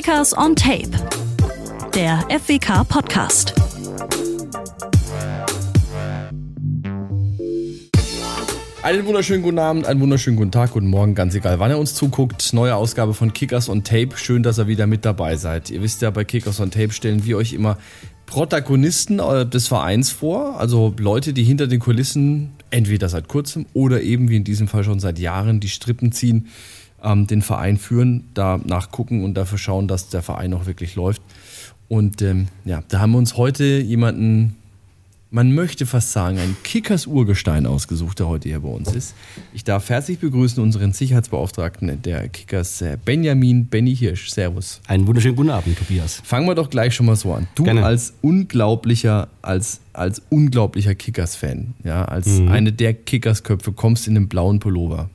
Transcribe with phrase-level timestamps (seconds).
[0.00, 0.90] Kickers on Tape,
[1.92, 3.52] der FWK Podcast.
[8.84, 11.96] Einen wunderschönen guten Abend, einen wunderschönen guten Tag, guten Morgen, ganz egal, wann ihr uns
[11.96, 12.52] zuguckt.
[12.52, 14.10] Neue Ausgabe von Kickers on Tape.
[14.14, 15.68] Schön, dass ihr wieder mit dabei seid.
[15.68, 17.76] Ihr wisst ja, bei Kickers on Tape stellen wir euch immer
[18.26, 24.00] Protagonisten äh, des Vereins vor, also Leute, die hinter den Kulissen entweder seit kurzem oder
[24.00, 26.46] eben wie in diesem Fall schon seit Jahren die Strippen ziehen,
[27.02, 31.22] ähm, den Verein führen, da nachgucken und dafür schauen, dass der Verein auch wirklich läuft.
[31.88, 34.56] Und ähm, ja, da haben wir uns heute jemanden
[35.30, 39.14] man möchte fast sagen, ein Kickers Urgestein ausgesucht, der heute hier bei uns ist.
[39.52, 44.30] Ich darf herzlich begrüßen unseren Sicherheitsbeauftragten der Kickers, äh, Benjamin Benny Hirsch.
[44.30, 44.80] Servus.
[44.86, 46.22] Einen wunderschönen guten Abend, Tobias.
[46.24, 47.46] Fangen wir doch gleich schon mal so an.
[47.54, 47.84] Du Gerne.
[47.84, 52.48] als unglaublicher, als, als unglaublicher Kickers-Fan, ja, als mhm.
[52.48, 55.10] eine der Kickers-Köpfe, kommst in den blauen Pullover.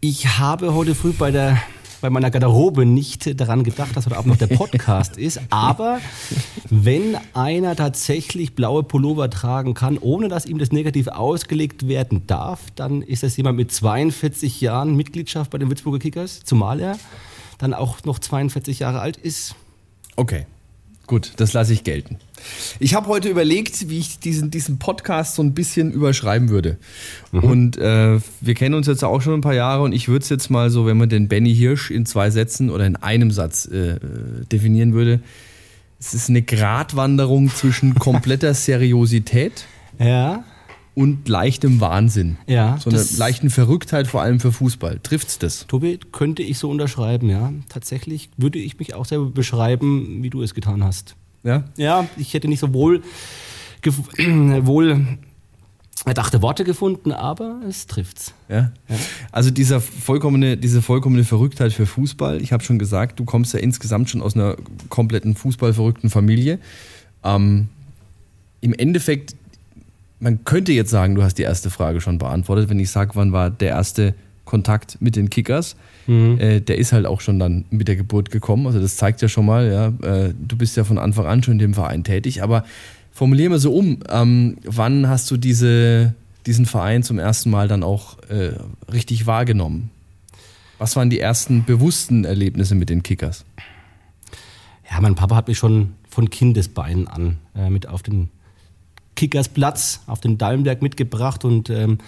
[0.00, 1.60] Ich habe heute früh bei der
[2.02, 5.40] bei meiner Garderobe nicht daran gedacht, dass heute Abend noch der Podcast ist.
[5.50, 6.00] Aber
[6.68, 12.60] wenn einer tatsächlich blaue Pullover tragen kann, ohne dass ihm das negativ ausgelegt werden darf,
[12.74, 16.98] dann ist das jemand mit 42 Jahren Mitgliedschaft bei den Würzburger Kickers, zumal er
[17.58, 19.54] dann auch noch 42 Jahre alt ist.
[20.16, 20.46] Okay.
[21.06, 22.18] Gut, das lasse ich gelten.
[22.80, 26.78] Ich habe heute überlegt, wie ich diesen, diesen Podcast so ein bisschen überschreiben würde.
[27.32, 27.44] Mhm.
[27.44, 30.28] Und äh, wir kennen uns jetzt auch schon ein paar Jahre und ich würde es
[30.28, 33.66] jetzt mal so, wenn man den Benny Hirsch in zwei Sätzen oder in einem Satz
[33.66, 33.98] äh,
[34.50, 35.20] definieren würde,
[36.00, 39.66] es ist eine Gratwanderung zwischen kompletter Seriosität.
[39.98, 40.44] Ja
[40.96, 42.38] und leichtem Wahnsinn.
[42.46, 42.78] Ja.
[42.78, 44.98] So eine leichten Verrücktheit, vor allem für Fußball.
[45.02, 45.66] Trifft's das?
[45.66, 47.52] Tobi, könnte ich so unterschreiben, ja.
[47.68, 51.14] Tatsächlich würde ich mich auch selber beschreiben, wie du es getan hast.
[51.42, 51.64] Ja?
[51.76, 53.02] Ja, ich hätte nicht so wohl,
[53.84, 55.06] wohl
[56.06, 58.32] erdachte Worte gefunden, aber es trifft's.
[58.48, 58.72] Ja.
[58.88, 58.96] ja.
[59.32, 62.40] Also dieser vollkommene, diese vollkommene Verrücktheit für Fußball.
[62.40, 64.56] Ich habe schon gesagt, du kommst ja insgesamt schon aus einer
[64.88, 66.58] kompletten fußballverrückten Familie.
[67.22, 67.68] Ähm,
[68.62, 69.36] Im Endeffekt
[70.18, 73.32] man könnte jetzt sagen, du hast die erste Frage schon beantwortet, wenn ich sage, wann
[73.32, 75.76] war der erste Kontakt mit den Kickers.
[76.06, 76.38] Mhm.
[76.38, 78.66] Äh, der ist halt auch schon dann mit der Geburt gekommen.
[78.66, 81.52] Also das zeigt ja schon mal, ja, äh, du bist ja von Anfang an schon
[81.52, 82.42] in dem Verein tätig.
[82.42, 82.64] Aber
[83.12, 86.14] formulieren wir so um, ähm, wann hast du diese,
[86.46, 88.52] diesen Verein zum ersten Mal dann auch äh,
[88.90, 89.90] richtig wahrgenommen?
[90.78, 93.44] Was waren die ersten bewussten Erlebnisse mit den Kickers?
[94.90, 98.28] Ja, mein Papa hat mich schon von Kindesbeinen an äh, mit auf den
[99.16, 101.98] Kickersplatz auf den Dallenberg mitgebracht und ähm,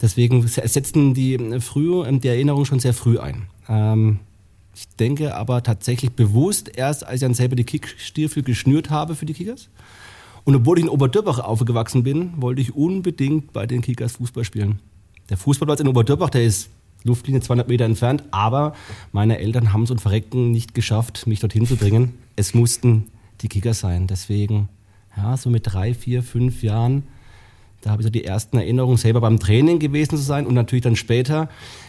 [0.00, 3.48] deswegen setzten die äh, früh, ähm, die Erinnerungen schon sehr früh ein.
[3.68, 4.20] Ähm,
[4.76, 9.26] ich denke aber tatsächlich bewusst erst, als ich dann selber die Kickstiefel geschnürt habe für
[9.26, 9.68] die Kickers.
[10.44, 14.80] Und obwohl ich in Oberdörbach aufgewachsen bin, wollte ich unbedingt bei den Kickers Fußball spielen.
[15.30, 16.68] Der Fußballplatz in Oberdörbach, der ist
[17.04, 18.74] Luftlinie 200 Meter entfernt, aber
[19.12, 22.14] meine Eltern haben es und Verrecken nicht geschafft, mich dorthin zu bringen.
[22.36, 23.06] Es mussten
[23.40, 24.06] die Kickers sein.
[24.06, 24.68] Deswegen
[25.16, 27.04] ja, so mit drei, vier, fünf Jahren.
[27.80, 30.82] Da habe ich so die ersten Erinnerungen, selber beim Training gewesen zu sein und natürlich
[30.82, 31.48] dann später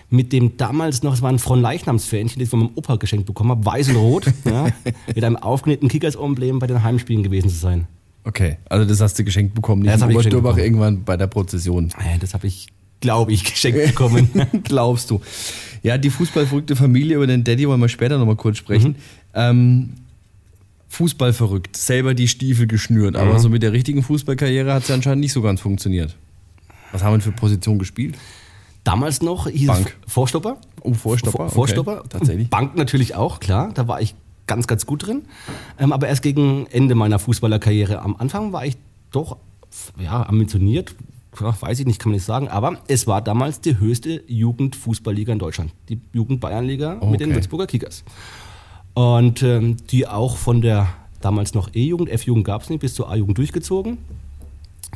[0.10, 3.52] mit dem damals noch, es war ein Fronleichnamsfähnchen, das ich von meinem Opa geschenkt bekommen
[3.52, 4.68] habe, weiß und rot, ja,
[5.08, 7.88] mit einem aufgenähten Kickers-Emblem bei den Heimspielen gewesen zu sein.
[8.24, 11.90] Okay, also das hast du geschenkt bekommen, nicht ja, in Obersturbach irgendwann bei der Prozession.
[12.00, 12.68] Ja, das habe ich,
[13.00, 14.30] glaube ich, geschenkt bekommen.
[14.64, 15.22] Glaubst du.
[15.84, 18.90] Ja, die fußballverrückte Familie, über den Daddy wollen wir später nochmal kurz sprechen.
[18.90, 18.96] Mhm.
[19.36, 19.90] Ähm,
[20.90, 23.40] Fußball verrückt, selber die Stiefel geschnürt, aber mhm.
[23.40, 26.16] so mit der richtigen Fußballkarriere hat es ja anscheinend nicht so ganz funktioniert.
[26.92, 28.16] Was haben wir für Position gespielt?
[28.86, 29.98] Damals noch hieß Bank.
[30.06, 30.58] es Vorstopper.
[30.82, 31.38] Oh, Vorstopper.
[31.38, 32.00] Vor, Vorstopper.
[32.00, 32.10] Okay.
[32.10, 32.50] Tatsächlich.
[32.50, 33.72] Bank natürlich auch, klar.
[33.74, 34.16] Da war ich
[34.48, 35.24] ganz, ganz gut drin.
[35.80, 38.02] Ähm, aber erst gegen Ende meiner Fußballerkarriere.
[38.02, 38.78] Am Anfang war ich
[39.12, 39.38] doch
[40.00, 40.96] ja, ambitioniert.
[41.42, 42.48] Ja, weiß ich nicht, kann man nicht sagen.
[42.48, 45.72] Aber es war damals die höchste Jugendfußballliga in Deutschland.
[45.90, 47.08] Die Jugend Bayernliga okay.
[47.08, 48.04] mit den Würzburger Kickers.
[48.96, 50.88] Und ähm, die auch von der
[51.22, 53.98] damals noch E-Jugend, F-Jugend gab es nicht, bis zur A-Jugend durchgezogen.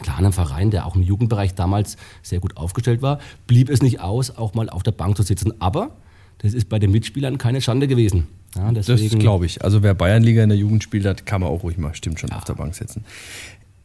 [0.01, 3.99] Klar, ein Verein, der auch im Jugendbereich damals sehr gut aufgestellt war, blieb es nicht
[3.99, 5.53] aus, auch mal auf der Bank zu sitzen.
[5.59, 5.91] Aber
[6.37, 8.27] das ist bei den Mitspielern keine Schande gewesen.
[8.55, 9.63] Ja, das glaube ich.
[9.63, 12.29] Also wer Bayernliga in der Jugend spielt hat, kann man auch ruhig mal, stimmt schon,
[12.29, 12.37] ja.
[12.37, 13.03] auf der Bank sitzen.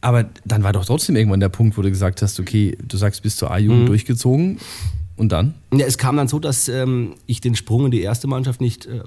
[0.01, 3.21] Aber dann war doch trotzdem irgendwann der Punkt, wo du gesagt hast, okay, du sagst
[3.21, 3.87] bis zur A-Jugend mhm.
[3.87, 4.59] durchgezogen
[5.17, 5.55] und dann?
[5.73, 8.85] Ja, es kam dann so, dass ähm, ich den Sprung in die erste Mannschaft nicht
[8.85, 9.01] äh,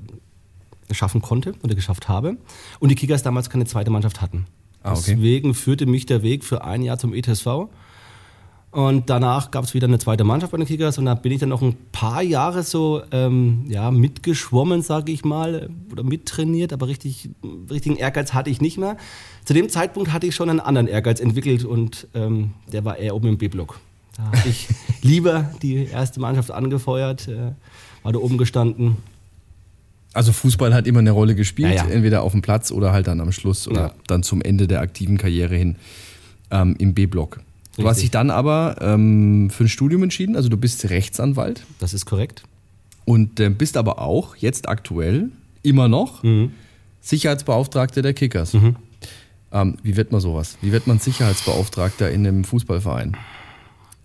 [0.94, 2.37] schaffen konnte oder geschafft habe.
[2.81, 4.46] Und die Kickers damals keine zweite Mannschaft hatten.
[4.82, 5.14] Ah, okay.
[5.14, 7.69] Deswegen führte mich der Weg für ein Jahr zum ETSV.
[8.70, 11.40] Und danach gab es wieder eine zweite Mannschaft bei den Kickers und da bin ich
[11.40, 16.87] dann noch ein paar Jahre so ähm, ja, mitgeschwommen, sage ich mal, oder mittrainiert, aber
[16.87, 17.31] richtig,
[17.70, 18.99] richtigen Ehrgeiz hatte ich nicht mehr.
[19.46, 23.14] Zu dem Zeitpunkt hatte ich schon einen anderen Ehrgeiz entwickelt und ähm, der war eher
[23.17, 23.81] oben im B-Block.
[24.14, 24.69] Da habe ich
[25.02, 27.52] lieber die erste Mannschaft angefeuert, äh,
[28.02, 28.99] war da oben gestanden
[30.14, 31.90] Also Fußball hat immer eine Rolle gespielt, Ja, ja.
[31.90, 33.94] entweder auf dem Platz oder halt dann am Schluss oder Ja.
[34.06, 35.76] dann zum Ende der aktiven Karriere hin
[36.50, 37.40] ähm, im B-Block.
[37.76, 41.94] Du hast dich dann aber ähm, für ein Studium entschieden, also du bist Rechtsanwalt Das
[41.94, 42.43] ist korrekt.
[43.05, 45.28] und äh, bist aber auch jetzt aktuell
[45.62, 46.50] immer noch Mhm.
[47.00, 48.54] Sicherheitsbeauftragter der Kickers.
[49.52, 50.58] Ähm, wie wird man sowas?
[50.61, 53.16] Wie wird man Sicherheitsbeauftragter in einem Fußballverein?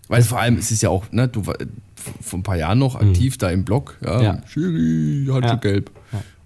[0.08, 1.56] Weil vor allem, es ist ja auch, ne, du war
[2.20, 4.22] vor ein paar Jahren noch aktiv da im Block, ja, Mhm.
[4.24, 4.38] Ja.
[4.46, 5.48] Schiri, hat Ja.
[5.50, 5.90] schon gelb.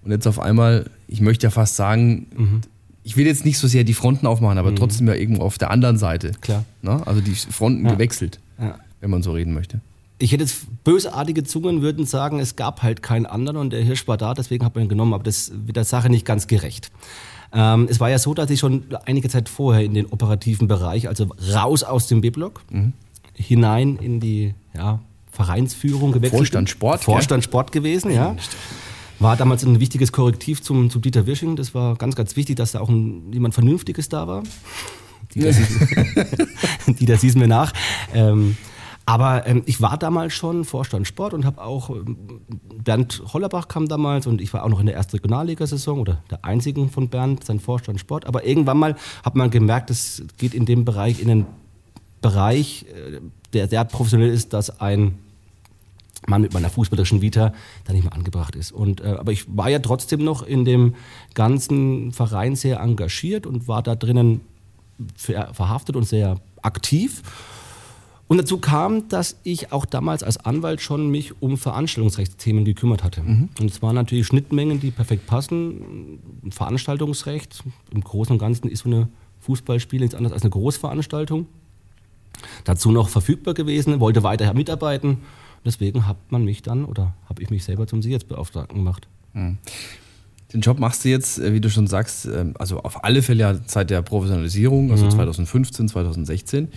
[0.05, 2.61] Und jetzt auf einmal, ich möchte ja fast sagen, Mhm.
[3.03, 5.71] ich will jetzt nicht so sehr die Fronten aufmachen, aber trotzdem ja irgendwo auf der
[5.71, 6.33] anderen Seite.
[6.41, 6.65] Klar.
[6.83, 7.03] Ne?
[7.07, 7.93] Also die Fronten Ja.
[7.93, 8.77] gewechselt, Ja.
[9.01, 9.81] wenn man so reden möchte.
[10.21, 14.07] Ich hätte jetzt bösartige Zungen würden sagen, es gab halt keinen anderen und der Hirsch
[14.09, 16.91] war da, deswegen hat man ihn genommen, aber das wird der Sache nicht ganz gerecht.
[17.53, 21.09] Ähm, es war ja so, dass ich schon einige Zeit vorher in den operativen Bereich,
[21.09, 22.63] also raus aus dem B-Block,
[23.39, 25.01] hinein in die ja,
[25.31, 26.69] Vereinsführung gewechselt Vorstand.
[26.71, 28.37] Sport, Vorstand Sport gewesen, ja.
[29.21, 31.57] War damals ein wichtiges Korrektiv zum, zum Dieter Wirsching.
[31.57, 34.43] Das war ganz, ganz wichtig, dass da auch ein, jemand Vernünftiges da war.
[35.35, 35.53] Dieter,
[36.87, 37.73] Dieter sieht mir nach.
[38.15, 38.57] Ähm,
[39.07, 42.43] aber ähm, ich war damals schon Vorstand Sport und habe auch, ähm,
[42.85, 46.45] Bernd Hollerbach kam damals und ich war auch noch in der ersten Regionalligasaison oder der
[46.45, 48.27] einzigen von Bernd, sein Vorstand Sport.
[48.27, 51.47] Aber irgendwann mal hat man gemerkt, es geht in dem Bereich, in den
[52.21, 53.21] Bereich, äh,
[53.53, 55.19] der sehr professionell ist, dass ein
[56.27, 57.53] Mann mit meiner fußballerischen Vita
[57.85, 58.73] da nicht mehr angebracht ist.
[58.73, 60.95] Und, äh, aber ich war ja trotzdem noch in dem
[61.35, 64.41] ganzen Verein sehr engagiert und war da drinnen
[65.15, 67.23] ver verhaftet und sehr aktiv.
[68.27, 73.23] Und dazu kam, dass ich auch damals als Anwalt schon mich um Veranstaltungsrechtsthemen gekümmert hatte.
[73.59, 76.19] Und es waren natürlich Schnittmengen, die perfekt passen.
[76.51, 79.09] Veranstaltungsrecht im Großen und Ganzen ist so eine
[79.41, 81.47] Fußballspiel nichts anderes als eine Großveranstaltung.
[82.65, 85.19] Dazu noch verfügbar gewesen, wollte weiter mitarbeiten.
[85.65, 89.09] Deswegen hat man mich dann oder habe ich mich selber zum Sicherheitsbeauftragten gemacht.
[90.53, 93.41] Den Job machst du jetzt, äh, wie du schon sagst, ähm, also auf alle Fälle
[93.41, 96.69] ja seit der Professionalisierung, also 2015, 2016.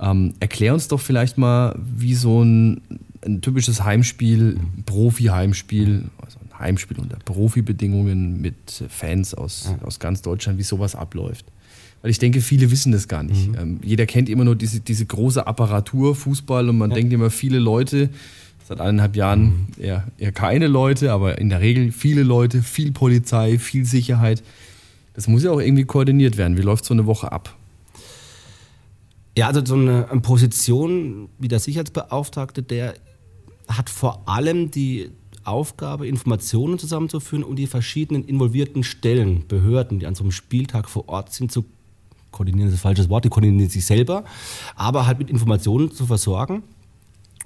[0.00, 2.80] Ähm, erklär uns doch vielleicht mal, wie so ein,
[3.24, 10.58] ein typisches Heimspiel, Profi-Heimspiel, also ein Heimspiel unter Profibedingungen mit Fans aus, aus ganz Deutschland,
[10.58, 11.46] wie sowas abläuft.
[12.02, 13.50] Weil ich denke, viele wissen das gar nicht.
[13.58, 17.58] Ähm, jeder kennt immer nur diese, diese große Apparatur, Fußball, und man denkt immer, viele
[17.58, 18.10] Leute,
[18.68, 23.58] seit eineinhalb Jahren eher, eher keine Leute, aber in der Regel viele Leute, viel Polizei,
[23.58, 24.42] viel Sicherheit.
[25.14, 26.56] Das muss ja auch irgendwie koordiniert werden.
[26.56, 27.56] Wie läuft so eine Woche ab?
[29.36, 32.94] Ja, also so eine Position wie der Sicherheitsbeauftragte, der
[33.68, 35.10] hat vor allem die
[35.44, 41.08] Aufgabe, Informationen zusammenzuführen und die verschiedenen involvierten Stellen, Behörden, die an so einem Spieltag vor
[41.08, 41.64] Ort sind, zu
[42.30, 44.24] koordinieren, ist ein falsches Wort, die koordinieren sich selber,
[44.76, 46.62] aber halt mit Informationen zu versorgen.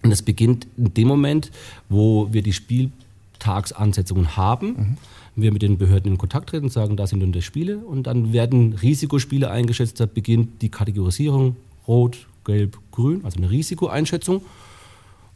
[0.02, 1.50] Und das beginnt in dem Moment,
[1.88, 4.98] wo wir die Spieltagsansetzungen haben.
[5.36, 7.78] Wir mit den Behörden in Kontakt treten, sagen, da sind nun die Spiele.
[7.78, 10.00] Und dann werden Risikospiele eingeschätzt.
[10.00, 11.56] Da beginnt die Kategorisierung
[11.86, 14.42] Rot, Gelb, Grün, also eine Risikoeinschätzung.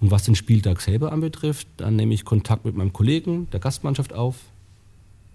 [0.00, 4.12] Und was den Spieltag selber anbetrifft, dann nehme ich Kontakt mit meinem Kollegen der Gastmannschaft
[4.12, 4.36] auf.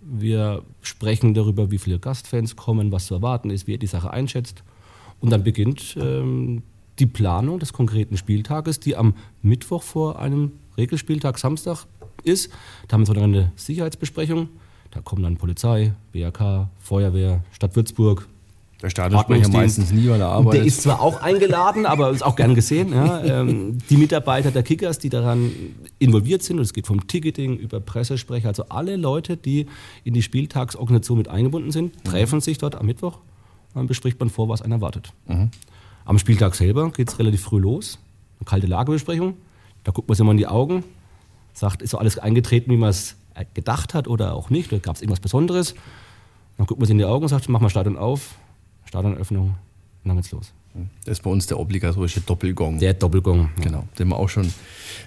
[0.02, 4.12] Wir sprechen darüber, wie viele Gastfans kommen, was zu erwarten ist, wie er die Sache
[4.12, 4.64] einschätzt.
[5.20, 6.64] Und dann beginnt ähm,
[7.00, 11.86] die Planung des konkreten Spieltages, die am Mittwoch vor einem Regelspieltag Samstag
[12.24, 12.52] ist.
[12.88, 14.50] Da haben wir so eine Sicherheitsbesprechung.
[14.92, 18.28] Da kommen dann Polizei, BAK, Feuerwehr, Stadt Würzburg,
[18.82, 20.62] Der Stadionsprecher meistens nie, weil er arbeitet.
[20.62, 22.94] der ist zwar auch eingeladen, aber ist auch gern gesehen.
[22.94, 23.22] Ja.
[23.32, 25.52] Ähm, die Mitarbeiter der Kickers, die daran
[26.00, 29.68] involviert sind, und es geht vom Ticketing über Pressesprecher, also alle Leute, die
[30.04, 33.20] in die Spieltagsorganisation mit eingebunden sind, treffen sich dort am Mittwoch.
[33.74, 35.14] Dann bespricht man vor, was einen erwartet.
[36.06, 38.00] Am Spieltag selber geht es relativ früh los.
[38.40, 39.36] Eine kalte Lagebesprechung.
[39.84, 40.84] Da guckt man sich mal in die Augen,
[41.54, 43.16] sagt, ist so alles eingetreten, wie man es
[43.54, 45.76] gedacht hat oder auch nicht, oder gab es irgendwas Besonderes.
[46.58, 48.36] Dann guckt man sich in die Augen und sagt, mach mal Stadion auf,
[48.92, 49.56] Stadionöffnung, und
[50.04, 50.54] dann geht's los.
[51.06, 52.80] Das ist bei uns der obligatorische Doppelgong.
[52.80, 53.50] Der Doppelgong.
[53.62, 54.54] genau, den wir auch schon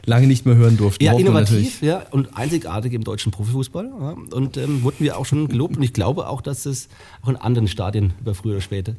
[0.06, 1.04] lange nicht mehr hören durften.
[1.04, 3.86] Ja, innovativ ja, und einzigartig im deutschen Profifußball.
[3.86, 5.76] Ja, und ähm, wurden wir auch schon gelobt.
[5.76, 6.88] Und ich glaube auch, dass es
[7.22, 8.94] auch in anderen Stadien über früher oder später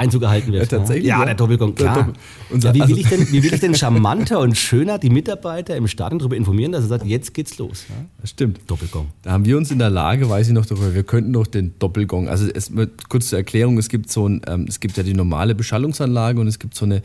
[0.00, 0.70] Einzug gehalten wird.
[0.70, 1.24] Ja, tatsächlich, Ja, ja.
[1.26, 2.12] der Doppelgong, Der klar.
[2.50, 5.76] Ja, wie, will also- ich denn, wie will ich denn charmanter und schöner die Mitarbeiter
[5.76, 7.84] im Stadion darüber informieren, dass er sagt, jetzt geht's los.
[7.88, 7.94] Ja?
[8.20, 8.60] Das stimmt.
[8.66, 9.08] Doppelgong.
[9.22, 11.74] Da haben wir uns in der Lage, weiß ich noch darüber, wir könnten doch den
[11.78, 12.72] Doppelgong, also es,
[13.08, 16.46] kurz zur Erklärung, es gibt so ein, ähm, es gibt ja die normale Beschallungsanlage und
[16.48, 17.02] es gibt so eine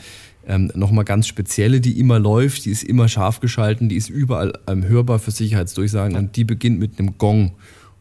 [0.48, 4.54] ähm, nochmal ganz spezielle, die immer läuft, die ist immer scharf geschalten, die ist überall
[4.68, 7.52] ähm, hörbar für Sicherheitsdurchsagen und die beginnt mit einem Gong.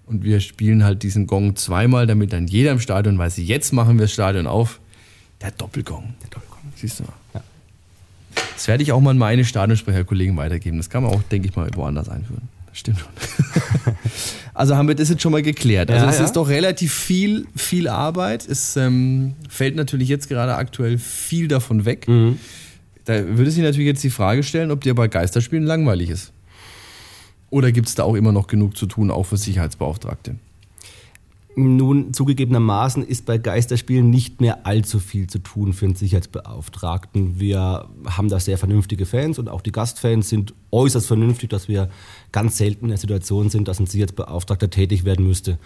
[0.07, 3.97] Und wir spielen halt diesen Gong zweimal, damit dann jeder im Stadion weiß, jetzt machen
[3.97, 4.81] wir das Stadion auf.
[5.45, 6.15] Der Doppelgong.
[6.23, 6.73] Der Doppelgong.
[6.75, 7.43] Siehst du mal.
[8.55, 10.79] Das werde ich auch mal an meine Stadionsprecherkollegen weitergeben.
[10.79, 12.49] Das kann man auch, denke ich mal, woanders einführen.
[12.73, 13.95] stimmt schon.
[14.55, 15.91] also haben wir das jetzt schon mal geklärt.
[15.91, 16.25] Also Ja, es ja.
[16.25, 18.49] ist doch relativ viel, viel Arbeit.
[18.49, 22.09] Es ähm, fällt natürlich jetzt gerade aktuell viel davon weg.
[22.09, 22.39] Mhm.
[23.05, 26.33] Da würde sich natürlich jetzt die Frage stellen, ob dir bei Geisterspielen langweilig ist.
[27.51, 30.37] Oder gibt es da auch immer noch genug zu tun, auch für Sicherheitsbeauftragte?
[31.57, 37.39] Nun, zugegebenermaßen ist bei Geisterspielen nicht mehr allzu viel zu tun für einen Sicherheitsbeauftragten.
[37.39, 41.91] Wir haben da sehr vernünftige Fans und auch die Gastfans sind äußerst vernünftig, dass wir
[42.33, 45.59] ganz selten in der Situation sind, dass ein Sicherheitsbeauftragter tätig werden müsste.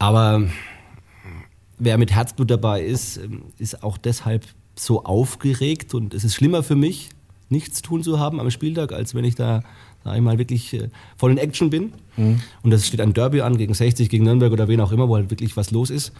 [0.00, 0.48] Aber
[1.78, 3.20] wer mit Herzblut dabei ist,
[3.58, 4.44] ist auch deshalb
[4.74, 7.10] so aufgeregt und es ist schlimmer für mich,
[7.48, 9.62] nichts tun zu haben am Spieltag, als wenn ich da,
[10.04, 11.92] sag ich mal, wirklich äh, voll in Action bin.
[12.62, 15.16] Und es steht ein Derby an gegen 60, gegen Nürnberg oder wen auch immer, wo
[15.16, 16.12] halt wirklich was los ist.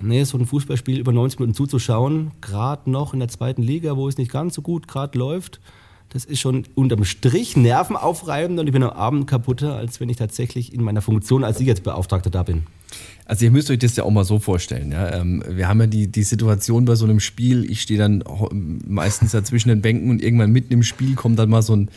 [0.00, 4.08] Nee, so ein Fußballspiel über 90 Minuten zuzuschauen, gerade noch in der zweiten Liga, wo
[4.08, 5.60] es nicht ganz so gut gerade läuft,
[6.10, 10.16] das ist schon unterm Strich nervenaufreibend und ich bin am Abend kaputter, als wenn ich
[10.16, 12.62] tatsächlich in meiner Funktion als Sicherheitsbeauftragter da bin.
[13.24, 14.92] Also ihr müsst euch das ja auch mal so vorstellen.
[14.92, 15.12] Ja?
[15.12, 18.22] Ähm, wir haben ja die, die Situation bei so einem Spiel, ich stehe dann
[18.86, 21.90] meistens ja zwischen den Bänken und irgendwann mitten im Spiel kommt dann mal so ein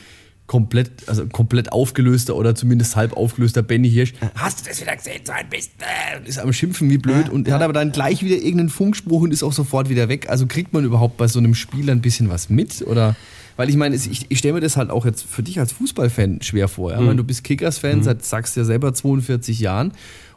[0.47, 4.13] komplett, also komplett aufgelöster oder zumindest halb aufgelöster Benny Hirsch.
[4.35, 5.71] Hast du das wieder gesehen, so ein Mist?
[5.79, 9.31] äh, ist am Schimpfen wie blöd und hat aber dann gleich wieder irgendeinen Funkspruch und
[9.31, 10.29] ist auch sofort wieder weg.
[10.29, 12.81] Also kriegt man überhaupt bei so einem Spiel ein bisschen was mit?
[12.81, 13.15] Oder
[13.57, 16.41] weil ich meine, ich, ich stelle mir das halt auch jetzt für dich als Fußballfan
[16.41, 16.91] schwer vor.
[16.91, 17.05] Ja?
[17.05, 19.91] Weil du bist Kickers-Fan, seit sagst ja selber 42 Jahren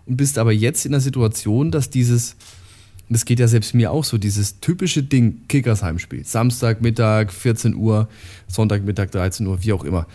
[0.07, 2.35] und bist aber jetzt in der Situation, dass dieses,
[3.11, 7.75] und das geht ja selbst mir auch so, dieses typische Ding Kickers Heimspiel, Samstagmittag 14
[7.75, 8.09] Uhr,
[8.47, 10.07] Sonntagmittag 13 Uhr, wie auch immer.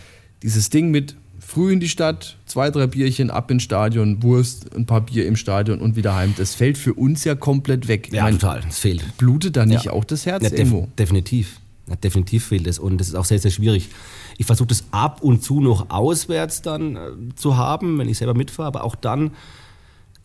[0.42, 4.86] Dieses Ding mit früh in die Stadt, zwei, drei Bierchen, ab ins Stadion, Wurst, ein
[4.86, 6.32] paar Bier im Stadion und wieder heim.
[6.38, 8.08] Das fällt für uns ja komplett weg.
[8.10, 9.04] Ich mein, total, es fehlt.
[9.18, 9.92] Blutet da nicht Ja.
[9.92, 10.88] auch das Herz Ja, def irgendwo?
[10.98, 11.60] definitiv.
[11.88, 13.90] Ja, definitiv fehlt es und das ist auch sehr, sehr schwierig.
[14.38, 17.00] Ich versuche das ab und zu noch auswärts dann äh,
[17.36, 19.32] zu haben, wenn ich selber mitfahre, aber auch dann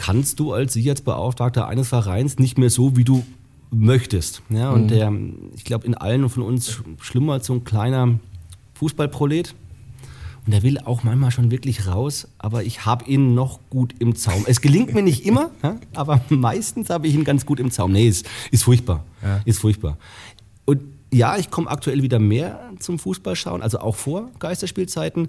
[0.01, 3.23] kannst du als Sicherheitsbeauftragter eines Vereins nicht mehr so, wie du
[3.69, 4.41] möchtest.
[4.49, 5.13] Ja, und der,
[5.55, 8.19] ich glaube, in allen von uns sch- schlummert so ein kleiner
[8.73, 9.53] Fußballprolet.
[10.45, 14.15] Und der will auch manchmal schon wirklich raus, aber ich habe ihn noch gut im
[14.15, 14.43] Zaum.
[14.47, 17.91] Es gelingt mir nicht immer, ja, aber meistens habe ich ihn ganz gut im Zaum.
[17.91, 19.05] Nee, ist, ist furchtbar.
[19.45, 19.97] Ist furchtbar.
[20.65, 20.81] Und
[21.13, 25.27] ja, ich komme aktuell wieder mehr zum Fußballschauen, also auch vor Geisterspielzeiten,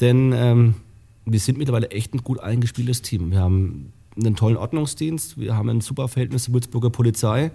[0.00, 0.74] denn ähm,
[1.24, 3.30] wir sind mittlerweile echt ein gut eingespieltes Team.
[3.30, 7.50] Wir haben einen tollen Ordnungsdienst, wir haben ein super Verhältnis zur Würzburger Polizei,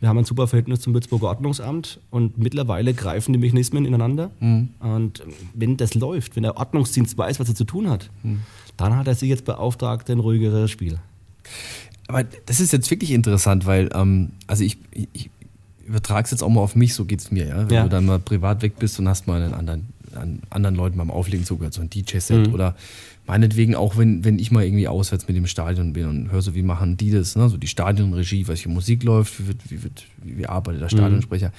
[0.00, 4.30] wir haben ein super Verhältnis zum Würzburger Ordnungsamt und mittlerweile greifen die Mechanismen ineinander.
[4.40, 5.12] Und ähm,
[5.54, 8.10] wenn das läuft, wenn der Ordnungsdienst weiß, was er zu tun hat,
[8.76, 10.98] dann hat er sich jetzt beauftragt, ein ruhigeres Spiel.
[12.08, 14.78] Aber das ist jetzt wirklich interessant, weil, ähm, also ich,
[15.12, 15.30] ich,
[15.86, 17.68] übertrage es jetzt auch mal auf mich, so geht es mir, ja.
[17.68, 17.82] Wenn Ja.
[17.84, 21.10] du dann mal privat weg bist und hast mal einen anderen, an anderen Leuten beim
[21.10, 22.54] Auflegen zugehört, so ein DJ-Set Mhm.
[22.54, 22.74] oder
[23.26, 26.54] meinetwegen auch, wenn, wenn ich mal irgendwie auswärts mit dem Stadion bin und höre so,
[26.54, 27.48] wie machen die das, ne?
[27.48, 30.98] so die Stadionregie, welche Musik läuft, wie, wird, wie, wird, wie, arbeitet der Mhm.
[30.98, 31.52] Stadionsprecher.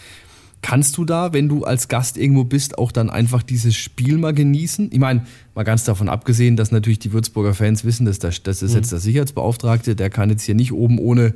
[0.61, 4.33] Kannst du da, wenn du als Gast irgendwo bist, auch dann einfach dieses Spiel mal
[4.33, 4.89] genießen?
[4.91, 5.25] Ich meine,
[5.55, 8.91] mal ganz davon abgesehen, dass natürlich die Würzburger Fans wissen, dass das, das ist jetzt
[8.91, 11.33] der Sicherheitsbeauftragte, der kann jetzt hier nicht oben ohne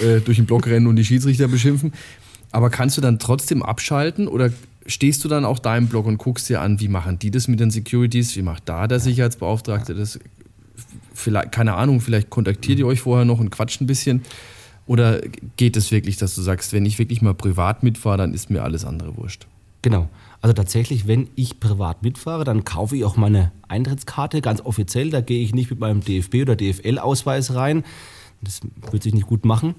[0.00, 1.92] äh, durch den Block rennen und die Schiedsrichter beschimpfen.
[2.50, 4.50] Aber kannst du dann trotzdem abschalten oder
[4.86, 7.48] stehst du dann auch da im Block und guckst dir an, wie machen die das
[7.48, 10.18] mit den Securities, wie macht da der Sicherheitsbeauftragte das?
[11.14, 14.22] Vielleicht, keine Ahnung, vielleicht kontaktiert ihr euch vorher noch und quatscht ein bisschen.
[14.86, 15.20] Oder
[15.56, 18.64] geht es wirklich, dass du sagst, wenn ich wirklich mal privat mitfahre, dann ist mir
[18.64, 19.46] alles andere wurscht?
[19.82, 20.08] Genau.
[20.40, 25.10] Also tatsächlich, wenn ich privat mitfahre, dann kaufe ich auch meine Eintrittskarte ganz offiziell.
[25.10, 27.84] Da gehe ich nicht mit meinem DFB- oder DFL-Ausweis rein.
[28.42, 29.74] Das wird sich nicht gut machen.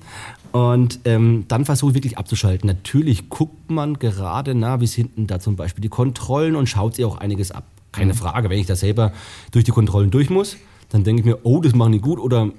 [0.51, 2.67] Und ähm, dann versuche ich wirklich abzuschalten.
[2.67, 6.95] Natürlich guckt man gerade, na, wie sind denn da zum Beispiel die Kontrollen und schaut
[6.95, 7.65] sich auch einiges ab.
[7.91, 9.13] Keine Frage, wenn ich da selber
[9.51, 10.57] durch die Kontrollen durch muss,
[10.89, 12.49] dann denke ich mir, oh, das machen die gut oder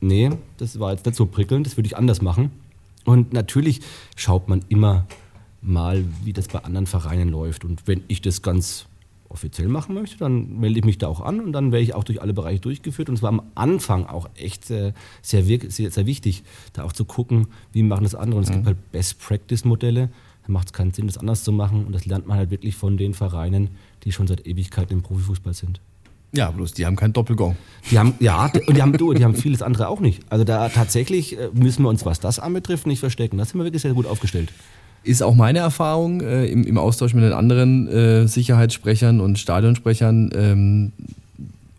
[0.00, 2.50] nee, das war jetzt nicht so prickelnd, das würde ich anders machen.
[3.04, 3.80] Und natürlich
[4.16, 5.06] schaut man immer
[5.60, 7.64] mal, wie das bei anderen Vereinen läuft.
[7.64, 8.86] Und wenn ich das ganz
[9.28, 12.04] offiziell machen möchte, dann melde ich mich da auch an und dann werde ich auch
[12.04, 13.08] durch alle Bereiche durchgeführt.
[13.08, 16.42] Und es war am Anfang auch echt sehr, sehr, sehr wichtig,
[16.72, 18.38] da auch zu gucken, wie machen das andere.
[18.38, 20.08] Und es gibt halt Best-Practice-Modelle.
[20.46, 21.84] Da macht es keinen Sinn, das anders zu machen.
[21.86, 23.70] Und das lernt man halt wirklich von den Vereinen,
[24.04, 25.80] die schon seit Ewigkeiten im Profifußball sind.
[26.32, 27.56] Ja, bloß die haben keinen Doppelgong.
[27.90, 30.20] Die haben, ja, und die haben, du, die haben vieles andere auch nicht.
[30.28, 33.38] Also da tatsächlich äh, müssen wir uns, was das anbetrifft, nicht verstecken.
[33.38, 34.52] Da sind wir wirklich sehr gut aufgestellt.
[35.04, 40.30] Ist auch meine Erfahrung äh, im, im Austausch mit den anderen äh, Sicherheitssprechern und Stadionsprechern.
[40.34, 40.92] Ähm,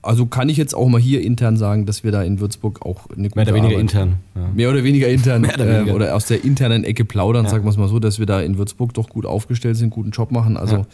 [0.02, 3.10] also kann ich jetzt auch mal hier intern sagen, dass wir da in Würzburg auch
[3.16, 4.16] eine gute Mehr oder weniger Arbeit, intern.
[4.34, 4.50] Ja.
[4.56, 5.96] Mehr oder weniger intern oder äh, weniger.
[5.96, 7.52] oder aus der internen Ecke plaudern, Ja.
[7.52, 10.12] sagen wir es mal so, dass wir da in Würzburg doch gut aufgestellt sind, guten
[10.12, 10.56] Job machen.
[10.56, 10.86] Also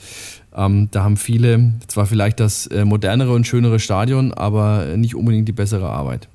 [0.58, 5.48] ähm, da haben viele zwar vielleicht das äh, modernere und schönere Stadion, aber nicht unbedingt
[5.48, 6.28] die bessere Arbeit.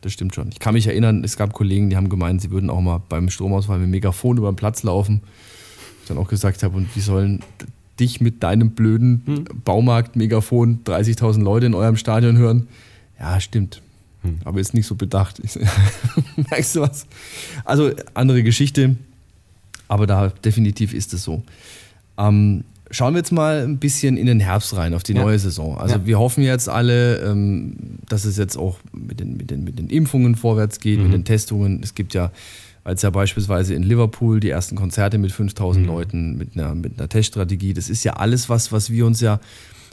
[0.00, 0.48] Das stimmt schon.
[0.50, 3.28] Ich kann mich erinnern, es gab Kollegen, die haben gemeint, sie würden auch mal beim
[3.28, 5.20] Stromausfall mit dem Megafon über den Platz laufen.
[6.02, 7.40] Ich dann auch gesagt habe, und wie sollen
[7.98, 9.44] dich mit deinem blöden Hm.
[9.64, 12.68] Baumarkt-Megafon 30.000 Leute in eurem Stadion hören?
[13.18, 13.82] Ja, stimmt.
[14.22, 14.38] Hm.
[14.44, 15.40] Aber ist nicht so bedacht.
[16.50, 17.06] Merkst du was?
[17.64, 18.96] Also andere Geschichte,
[19.88, 21.42] aber da definitiv ist es so.
[22.16, 25.22] Ähm, schauen wir jetzt mal ein bisschen in den Herbst rein, auf die Ja.
[25.22, 25.78] neue Saison.
[25.78, 26.06] Also Ja.
[26.06, 27.74] wir hoffen jetzt alle, ähm,
[28.08, 31.04] dass es jetzt auch mit den, mit den, mit den Impfungen vorwärts geht, Mhm.
[31.04, 31.80] mit den Testungen.
[31.82, 32.32] Es gibt ja,
[32.82, 35.34] als ja beispielsweise in Liverpool die ersten Konzerte mit Mhm.
[35.34, 37.74] 5000 Leuten, mit einer, mit einer Teststrategie.
[37.74, 39.38] Das ist ja alles was, was wir uns ja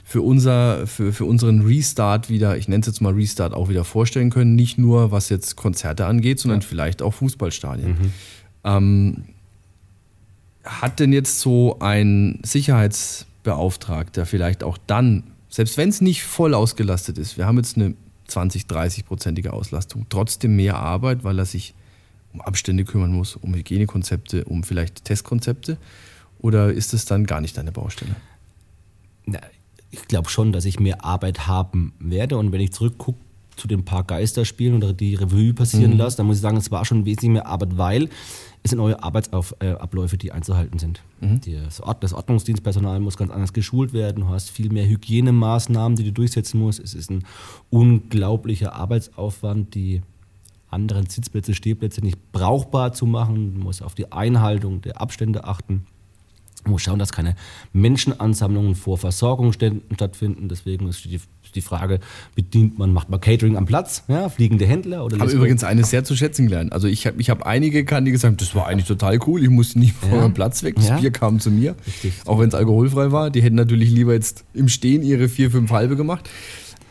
[0.04, 3.84] für, unser, für, für unseren Restart wieder, ich nenne es jetzt mal Restart, auch wieder
[3.84, 4.56] vorstellen können.
[4.56, 7.96] Nicht nur was jetzt Konzerte angeht, sondern vielleicht auch Fußballstadien.
[8.64, 9.24] Ähm,
[10.68, 17.18] hat denn jetzt so ein Sicherheitsbeauftragter vielleicht auch dann, selbst wenn es nicht voll ausgelastet
[17.18, 17.96] ist, wir haben jetzt eine
[18.28, 21.74] 20, 30-prozentige Auslastung, trotzdem mehr Arbeit, weil er sich
[22.34, 25.78] um Abstände kümmern muss, um Hygienekonzepte, um vielleicht Testkonzepte?
[26.40, 28.16] Oder ist es dann gar nicht deine Baustelle?
[29.26, 29.40] Na,
[29.90, 32.38] ich glaube schon, dass ich mehr Arbeit haben werde.
[32.38, 33.18] Und wenn ich zurückgucke
[33.56, 35.98] zu den paar Geisterspielen oder die Revue passieren Mhm.
[35.98, 38.10] lasse, dann muss ich sagen, es war schon wesentlich mehr Arbeit, weil
[38.64, 41.02] es sind neue Arbeitsabläufe, die einzuhalten sind.
[41.22, 41.42] Mhm.
[41.66, 44.24] Das, Ord das Ordnungsdienstpersonal muss ganz anders geschult werden.
[44.24, 46.80] Du hast viel mehr Hygienemaßnahmen, die du durchsetzen musst.
[46.80, 47.24] Es ist ein
[47.70, 50.02] unglaublicher Arbeitsaufwand, die
[50.70, 53.56] anderen Sitzplätze, Stehplätze nicht brauchbar zu machen.
[53.56, 55.86] Du musst auf die Einhaltung der Abstände achten.
[56.64, 57.36] Man muss schauen, dass keine
[57.72, 60.50] Menschenansammlungen vor Versorgungsständen stattfinden.
[60.50, 61.22] Deswegen ist die,
[61.58, 62.00] die Frage,
[62.36, 65.90] bedient man, macht man Catering am Platz, ja, fliegende Händler oder Ich habe übrigens eines
[65.90, 66.72] sehr zu schätzen gelernt.
[66.72, 69.44] Also ich habe ich hab einige gekannt, die gesagt haben, das war eigentlich total cool,
[69.44, 70.18] ich musste nicht von Ja.
[70.18, 70.98] meinem Platz weg, das Ja.
[70.98, 71.76] Bier kam zu mir.
[71.86, 72.14] Richtig.
[72.26, 73.30] Auch wenn es alkoholfrei war.
[73.30, 76.30] Die hätten natürlich lieber jetzt im Stehen ihre vier, fünf halbe gemacht.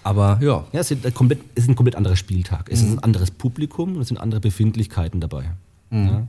[0.03, 2.69] Aber ja, Ja, es, sind komplett, es ist ein komplett anderer Spieltag.
[2.71, 2.93] Es ist Mhm.
[2.99, 5.45] ein anderes Publikum und es sind andere Befindlichkeiten dabei.
[5.91, 6.07] Mhm.
[6.07, 6.27] Ja.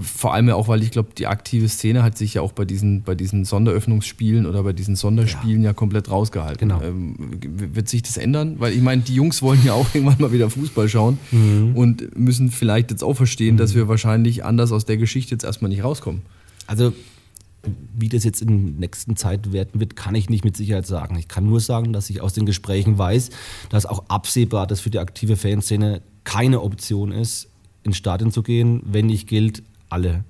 [0.00, 2.64] Vor allem ja auch, weil ich glaube, die aktive Szene hat sich ja auch bei
[2.64, 6.68] diesen, bei diesen Sonderöffnungsspielen oder bei diesen Sonderspielen ja, komplett rausgehalten.
[6.68, 6.82] Genau.
[6.82, 8.56] Ähm, wird sich das ändern?
[8.58, 11.76] Weil ich meine, die Jungs wollen ja auch irgendwann mal wieder Fußball schauen Mhm.
[11.76, 15.68] und müssen vielleicht jetzt auch verstehen, dass wir wahrscheinlich anders aus der Geschichte jetzt erstmal
[15.68, 16.22] nicht rauskommen.
[16.66, 16.92] Also,
[17.96, 21.16] wie das jetzt in der nächsten Zeit werden wird, kann ich nicht mit Sicherheit sagen.
[21.18, 23.30] Ich kann nur sagen, dass ich aus den Gesprächen weiß,
[23.68, 27.48] dass auch absehbar das für die aktive Fanszene keine Option ist,
[27.82, 30.24] ins Stadion zu gehen, wenn nicht gilt, alle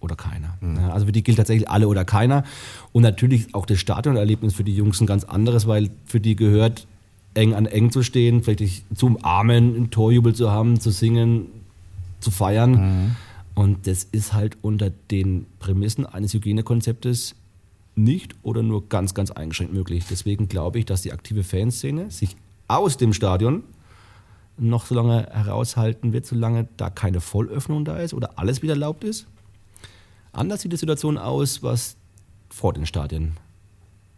[0.00, 0.56] oder keiner.
[0.60, 2.44] Ja, also für die gilt tatsächlich alle oder keiner.
[2.92, 6.86] Und natürlich auch das Stadionerlebnis für die Jungs ein ganz anderes, weil für die gehört,
[7.34, 11.46] eng an eng zu stehen, vielleicht zu umarmen, einen Torjubel zu haben, zu singen,
[12.20, 13.16] zu feiern.
[13.54, 17.34] Und das ist halt unter den Prämissen eines Hygienekonzeptes
[17.96, 20.04] nicht oder nur ganz, ganz eingeschränkt möglich.
[20.08, 23.62] Deswegen glaube ich, dass die aktive Fanszene sich aus dem Stadion
[24.56, 29.04] noch so lange heraushalten wird, solange da keine Vollöffnung da ist oder alles wieder erlaubt
[29.04, 29.26] ist.
[30.32, 31.96] Anders sieht die Situation aus, was
[32.48, 33.36] vor den Stadien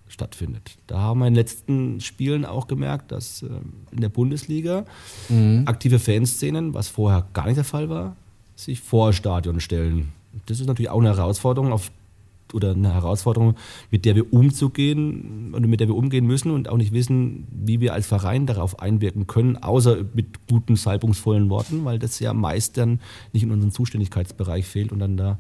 [0.09, 0.79] stattfindet.
[0.87, 4.85] Da haben wir in den letzten Spielen auch gemerkt, dass ähm, in der Bundesliga
[5.65, 8.17] aktive Fanszenen, was vorher gar nicht der Fall war,
[8.55, 10.13] sich vor Stadion stellen.
[10.47, 11.91] Das ist natürlich auch eine Herausforderung auf
[12.55, 13.57] oder eine Herausforderung,
[13.91, 17.81] mit der wir umzugehen oder mit der wir umgehen müssen und auch nicht wissen, wie
[17.81, 22.77] wir als Verein darauf einwirken können, außer mit guten, salbungsvollen Worten, weil das ja meist
[22.77, 23.01] dann
[23.33, 25.39] nicht in unserem Zuständigkeitsbereich fehlt und dann da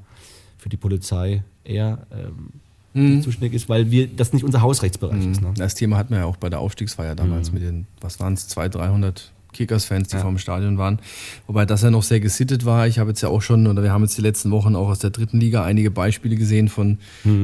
[0.58, 5.42] für die Polizei eher ähm, zuständig ist, weil wir das nicht unser Hausrechtsbereich ist.
[5.42, 5.52] Ne?
[5.56, 8.48] Das Thema hatten wir ja auch bei der Aufstiegsfeier damals mit den, was waren es,
[8.48, 10.22] 200, 300 Kickers-Fans, die Ja.
[10.22, 10.98] vor dem Stadion waren.
[11.46, 12.86] Wobei das ja noch sehr gesittet war.
[12.86, 14.98] Ich habe jetzt ja auch schon, oder wir haben jetzt die letzten Wochen auch aus
[15.00, 16.98] der dritten Liga einige Beispiele gesehen von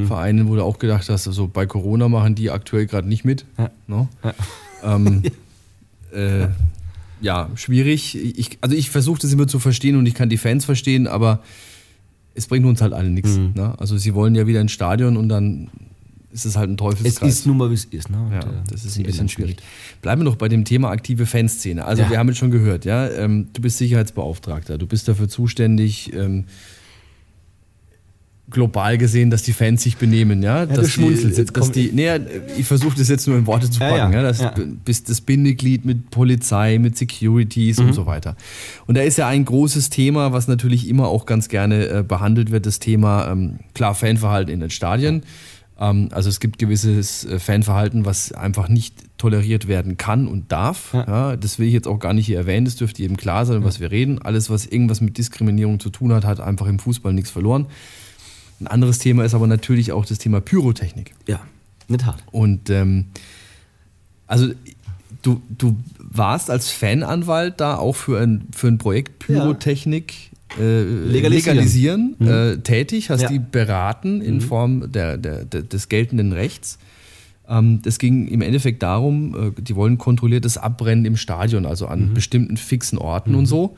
[0.06, 3.44] Vereinen, wo du auch gedacht hast, also bei Corona machen die aktuell gerade nicht mit.
[3.58, 3.70] Ja.
[3.86, 4.08] No?
[4.84, 5.22] Ähm,
[6.14, 6.48] äh,
[7.20, 8.16] ja, schwierig.
[8.16, 11.40] Ich, also ich versuche das immer zu verstehen und ich kann die Fans verstehen, aber
[12.34, 13.36] es bringt uns halt alle nichts.
[13.36, 13.74] Ne?
[13.78, 15.68] Also sie wollen ja wieder ins Stadion und dann
[16.32, 17.32] ist es halt ein Es Teufelskreis.
[17.34, 18.08] ist nun mal, wie es ist.
[18.10, 18.16] Ne?
[18.32, 19.56] Ja, äh, das ist ein bisschen schwierig.
[20.00, 21.84] Bleiben wir noch bei dem Thema aktive Fanszene.
[21.84, 22.10] Also Ja.
[22.10, 26.44] wir haben jetzt schon gehört, ja, ähm, du bist Sicherheitsbeauftragter, du bist dafür zuständig, ähm,
[28.50, 30.66] global gesehen, dass die Fans sich benehmen, ja.
[30.66, 32.08] du dass schmunzelst, Die, jetzt dass die, nee,
[32.58, 34.52] ich versuche das jetzt nur in Worte zu Ja, packen, ja, ja, Das ja.
[34.84, 37.86] bist das Bindeglied mit Polizei, mit Securities Mhm.
[37.86, 38.36] und so weiter.
[38.86, 42.50] Und da ist ja ein großes Thema, was natürlich immer auch ganz gerne äh, behandelt
[42.50, 45.14] wird, das Thema, ähm, klar, Fanverhalten in den Stadien.
[45.14, 45.22] Ähm,
[45.82, 50.94] also es gibt gewisses äh, Fanverhalten, was einfach nicht toleriert werden kann und darf.
[50.94, 51.06] Ja.
[51.06, 53.60] Ja, das will ich jetzt auch gar nicht hier erwähnen, das dürfte jedem klar sein,
[53.60, 53.64] ja.
[53.64, 54.22] was wir reden.
[54.22, 57.66] Alles, was irgendwas mit Diskriminierung zu tun hat, hat einfach im Fußball nichts verloren.
[58.60, 61.14] Ein anderes Thema ist aber natürlich auch das Thema Pyrotechnik.
[61.26, 61.40] Ja,
[61.88, 62.22] der Tat.
[62.30, 63.06] Und ähm,
[64.28, 64.50] also
[65.22, 71.56] du, du warst als Fananwalt da auch für ein, für ein Projekt Pyrotechnik äh, legalisieren,
[71.56, 72.28] legalisieren mhm.
[72.28, 73.28] äh, tätig, hast ja.
[73.28, 74.40] die beraten in mhm.
[74.40, 76.78] Form der, der, der, des geltenden Rechts.
[77.48, 82.10] Ähm, das ging im Endeffekt darum, äh, die wollen kontrolliertes Abbrennen im Stadion, also an
[82.10, 82.14] mhm.
[82.14, 83.46] bestimmten fixen Orten und mhm.
[83.46, 83.76] so.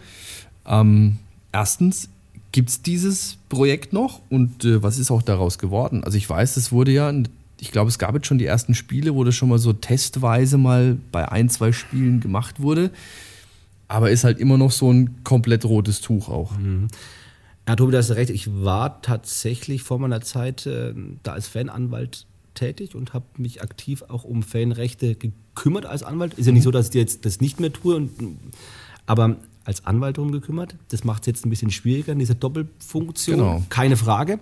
[0.67, 1.17] Ähm,
[1.53, 2.09] erstens,
[2.53, 6.05] gibt es dieses Projekt noch und äh, was ist auch daraus geworden?
[6.05, 7.13] Also ich weiß, es wurde ja,
[7.61, 10.57] ich glaube, es gab jetzt schon die ersten Spiele, wo das schon mal so testweise
[10.57, 12.91] mal bei ein, zwei Spielen gemacht wurde
[13.89, 16.57] aber ist halt immer noch so ein komplett rotes Tuch auch.
[16.59, 16.89] Mhm.
[17.67, 18.31] Ja, Tobi, du hast recht.
[18.31, 24.05] Ich war tatsächlich vor meiner Zeit äh, da als Fananwalt tätig und habe mich aktiv
[24.09, 26.35] auch um Fanrechte gekümmert als Anwalt.
[26.35, 26.65] Ist ja nicht mhm.
[26.65, 28.11] so, dass ich jetzt das nicht mehr tue, und,
[29.07, 30.77] aber als Anwalt darum gekümmert.
[30.89, 33.39] Das macht es jetzt ein bisschen schwieriger, diese Doppelfunktion.
[33.39, 33.63] Genau.
[33.71, 34.39] Keine Frage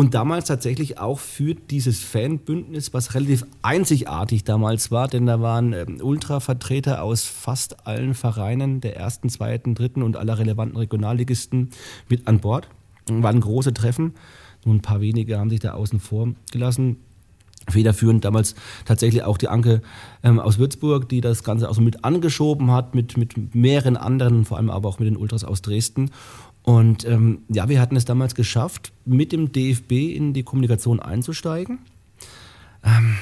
[0.00, 5.74] und damals tatsächlich auch für dieses Fanbündnis, was relativ einzigartig damals war, denn da waren
[5.74, 11.68] ähm, Ultra-Vertreter aus fast allen Vereinen der ersten, zweiten, dritten und aller relevanten Regionalligisten
[12.08, 12.66] mit an Bord.
[13.10, 14.14] Waren große Treffen.
[14.64, 16.96] Nur ein paar wenige haben sich da außen vor gelassen
[17.68, 19.82] federführend damals tatsächlich auch die Anke
[20.22, 24.44] ähm, aus Würzburg, die das Ganze auch so mit angeschoben hat, mit, mit mehreren anderen,
[24.44, 26.10] vor allem aber auch mit den Ultras aus Dresden.
[26.62, 31.78] Und ähm, ja, wir hatten es damals geschafft, mit dem DFB in die Kommunikation einzusteigen.
[32.84, 33.16] Ähm,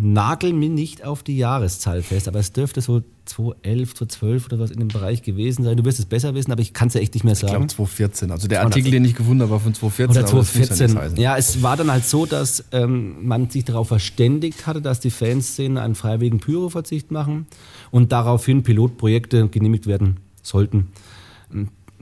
[0.00, 4.70] nagel mir nicht auf die Jahreszahl fest, aber es dürfte so 2011, 2012 oder was
[4.70, 5.76] in dem Bereich gewesen sein.
[5.76, 7.52] Du wirst es besser wissen, aber ich kann es ja echt nicht mehr sagen.
[7.52, 8.30] Ich glaube 2014.
[8.30, 10.22] Also der Artikel, den ich gefunden habe, war von 2014.
[10.22, 11.16] Oder 2014.
[11.16, 15.00] Ja, ja, es war dann halt so, dass ähm, man sich darauf verständigt hatte, dass
[15.00, 17.46] die Fanszene einen freiwilligen Pyroverzicht machen
[17.90, 20.88] und daraufhin Pilotprojekte genehmigt werden sollten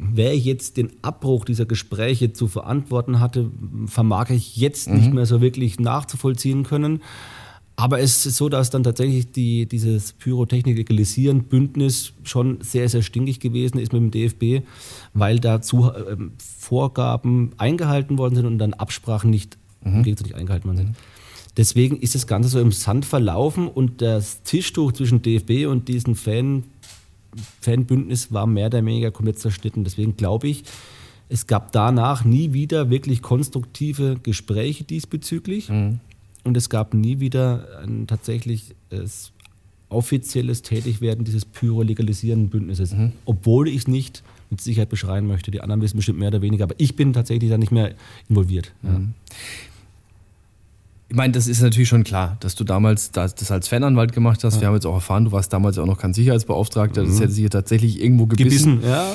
[0.00, 3.50] wer jetzt den Abbruch dieser Gespräche zu verantworten hatte,
[3.86, 4.96] vermag ich jetzt mhm.
[4.96, 7.02] nicht mehr so wirklich nachzuvollziehen können.
[7.76, 13.78] Aber es ist so, dass dann tatsächlich die, dieses Pyrotechnik-Legalisieren-Bündnis schon sehr, sehr stinkig gewesen
[13.78, 14.66] ist mit dem DFB,
[15.14, 20.02] weil dazu äh, Vorgaben eingehalten worden sind und dann Absprachen nicht, mhm.
[20.02, 20.96] nicht eingehalten worden sind.
[21.56, 26.14] Deswegen ist das Ganze so im Sand verlaufen und das Tischtuch zwischen DFB und diesen
[26.14, 26.64] Fan
[27.60, 29.84] Fanbündnis war mehr oder weniger komplett zerschnitten.
[29.84, 30.64] Deswegen glaube ich,
[31.28, 35.68] es gab danach nie wieder wirklich konstruktive Gespräche diesbezüglich.
[35.68, 36.00] Mhm.
[36.42, 38.74] Und es gab nie wieder ein tatsächlich
[39.88, 42.92] offizielles Tätigwerden dieses pyro-legalisierenden Bündnisses.
[42.92, 43.12] Mhm.
[43.26, 45.50] Obwohl ich es nicht mit Sicherheit beschreien möchte.
[45.50, 47.94] Die anderen wissen bestimmt mehr oder weniger, aber ich bin tatsächlich da nicht mehr
[48.28, 48.72] involviert.
[48.82, 48.88] Mhm.
[48.88, 49.00] Ja.
[51.10, 54.54] Ich meine, das ist natürlich schon klar, dass du damals das, als Fananwalt gemacht hast.
[54.54, 54.60] Ja.
[54.60, 57.02] Wir haben jetzt auch erfahren, du warst damals auch noch kein Sicherheitsbeauftragter.
[57.02, 57.08] Mhm.
[57.08, 58.76] Das hätte sich tatsächlich irgendwo gebissen.
[58.76, 59.12] gebissen ja.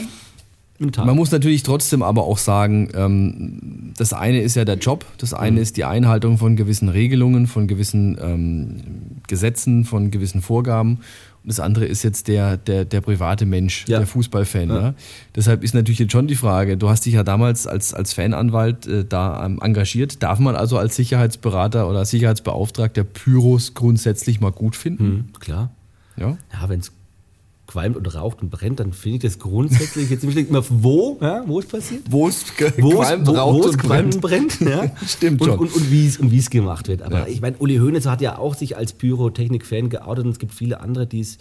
[0.80, 5.34] Man muss natürlich trotzdem aber auch sagen, ähm, das eine ist ja der Job, das
[5.34, 5.62] eine mhm.
[5.62, 11.00] ist die Einhaltung von gewissen Regelungen, von gewissen ähm, Gesetzen, von gewissen Vorgaben.
[11.46, 14.00] Und das andere ist jetzt der, der, der private Mensch, ja.
[14.00, 14.68] der Fußballfan.
[14.68, 14.82] Ja.
[14.82, 14.96] Ne?
[15.36, 18.86] Deshalb ist natürlich jetzt schon die Frage, du hast dich ja damals als, als Fananwalt
[18.88, 20.24] äh, da ähm, engagiert.
[20.24, 25.06] Darf man also als Sicherheitsberater oder Sicherheitsbeauftragter Pyros grundsätzlich mal gut finden?
[25.06, 25.70] Mhm, klar.
[26.18, 26.92] Ja, ja wenn es
[27.68, 31.44] qualmt und raucht und brennt, dann finde ich das grundsätzlich jetzt nicht immer, wo, ja,
[31.48, 32.04] wo es passiert.
[32.10, 34.22] Wo es qualmt, wo, raucht wo und brennt.
[34.22, 34.92] brennt ja.
[35.06, 35.60] Stimmt und, schon.
[35.60, 37.02] Und, und, wie es und gemacht wird.
[37.02, 37.28] Aber ja.
[37.28, 40.80] ich meine, Uli Hoeneß hat ja auch sich als Pyrotechnik-Fan geoutet und es gibt viele
[40.80, 41.38] andere, die es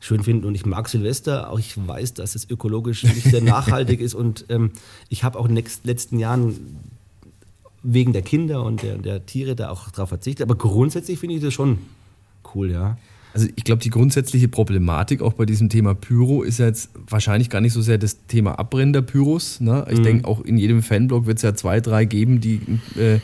[0.00, 0.46] schön finden.
[0.46, 4.14] Und ich mag Silvester, auch ich weiß, dass es ökologisch nicht sehr nachhaltig ist.
[4.14, 4.70] Und ähm,
[5.08, 6.78] ich habe auch in den letzten Jahren
[7.82, 10.48] wegen der Kinder und der, der Tiere da auch darauf verzichtet.
[10.48, 11.78] Aber grundsätzlich finde ich das schon
[12.54, 12.96] cool, ja.
[13.34, 17.50] Also ich glaube, die grundsätzliche Problematik auch bei diesem Thema Pyro ist ja jetzt wahrscheinlich
[17.50, 19.60] gar nicht so sehr das Thema Abbrennen der Pyros.
[19.60, 19.84] Ne?
[19.90, 20.02] Ich mhm.
[20.04, 22.60] denke, auch in jedem Fanblock wird es ja zwei, drei geben, die,
[22.96, 23.18] äh,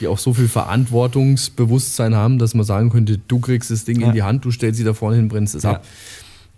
[0.00, 4.08] die auch so viel Verantwortungsbewusstsein haben, dass man sagen könnte, du kriegst das Ding ja.
[4.08, 5.72] in die Hand, du stellst sie da vorne hin, brennst es ja.
[5.72, 5.86] ab.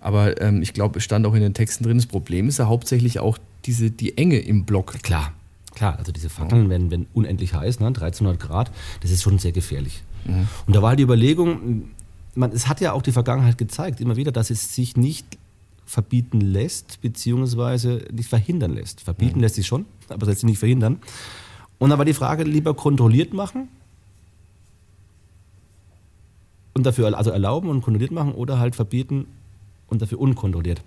[0.01, 2.67] Aber ähm, ich glaube, es stand auch in den Texten drin, das Problem ist ja
[2.67, 5.01] hauptsächlich auch diese, die Enge im Block.
[5.05, 5.33] Klar,
[5.77, 5.97] klar.
[5.97, 10.03] Also diese Fackeln, wenn, wenn unendlich heiß, ne, 1300 Grad, das ist schon sehr gefährlich.
[10.25, 10.49] Mhm.
[10.67, 11.91] Und da war halt die Überlegung,
[12.37, 15.39] man, es hat ja auch die Vergangenheit gezeigt, immer wieder, dass es sich nicht
[15.87, 19.01] verbieten lässt, beziehungsweise nicht verhindern lässt.
[19.01, 19.43] Verbieten mhm.
[19.43, 21.01] lässt sich schon, aber lässt sich nicht verhindern.
[21.79, 23.69] Und dann war die Frage, lieber kontrolliert machen
[26.75, 29.27] und dafür also erlauben und kontrolliert machen oder halt verbieten
[29.89, 30.83] und dafür unkontrolliert.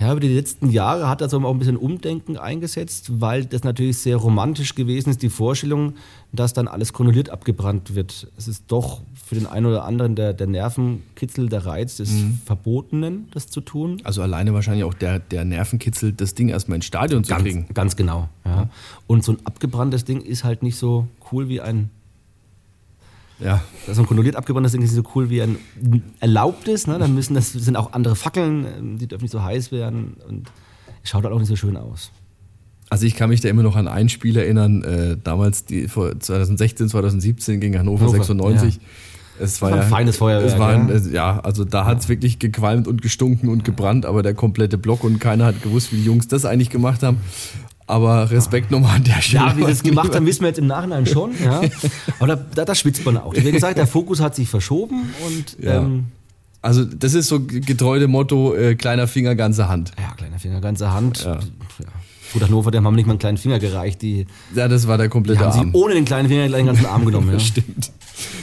[0.00, 3.98] Ja, über die letzten Jahre hat also auch ein bisschen Umdenken eingesetzt, weil das natürlich
[3.98, 5.92] sehr romantisch gewesen ist, die Vorstellung,
[6.32, 8.28] dass dann alles granuliert abgebrannt wird.
[8.38, 12.10] Es ist doch für den einen oder anderen der, der Nervenkitzel, der Reiz des
[12.46, 14.00] Verbotenen, das zu tun.
[14.02, 17.66] Also alleine wahrscheinlich auch der, der Nervenkitzel, das Ding erstmal ins Stadion zu Ganz, kriegen.
[17.74, 18.30] ganz genau.
[18.46, 18.70] Ja.
[19.06, 21.90] Und so ein abgebranntes Ding ist halt nicht so cool wie ein
[23.42, 23.62] Ja.
[23.90, 25.56] so ein granuliert abgebranntes Ding ist nicht so cool wie ein
[26.20, 26.86] erlaubtes.
[26.86, 26.98] Ne?
[26.98, 30.50] Dann müssen das sind auch andere Fackeln, ähm, die dürfen nicht so heiß werden und
[31.02, 32.10] es schaut halt auch nicht so schön aus.
[32.90, 36.18] Also ich kann mich da immer noch an ein Spiel erinnern, äh, damals die, vor
[36.18, 38.80] 2016, 2017 gegen Hannover, Hannover, 96.
[39.38, 41.10] Es war, war ein ja, feines Feuerwerk, Es war ein, ja.
[41.10, 45.04] ja, also da hat es wirklich gequalmt und gestunken und gebrannt, aber der komplette Block
[45.04, 47.18] und keiner hat gewusst, wie die Jungs das eigentlich gemacht haben.
[47.90, 49.44] Aber Respekt nochmal an der Stelle.
[49.46, 51.32] Ja, wie sie es gemacht haben, wissen wir jetzt im Nachhinein schon.
[51.42, 51.60] Ja.
[52.18, 53.34] Aber da, da, da schwitzt man auch.
[53.34, 55.78] Wie gesagt, der Fokus hat sich verschoben und Ja.
[55.78, 56.06] ähm,
[56.62, 59.92] Also das ist so getreu dem Motto, äh, kleiner Finger, ganze Hand.
[59.98, 61.24] ja, kleiner Finger, ganze Hand.
[61.24, 61.34] Ja.
[61.34, 61.40] Ja.
[62.32, 64.02] Gut, Hannover, dem haben nicht mal einen kleinen Finger gereicht.
[64.02, 64.24] Die,
[64.54, 65.70] Ja, das war der die komplette haben sie Arm.
[65.74, 67.28] ohne den kleinen Finger gleich den ganzen Arm genommen.
[67.32, 67.40] Ja.
[67.40, 67.90] Stimmt.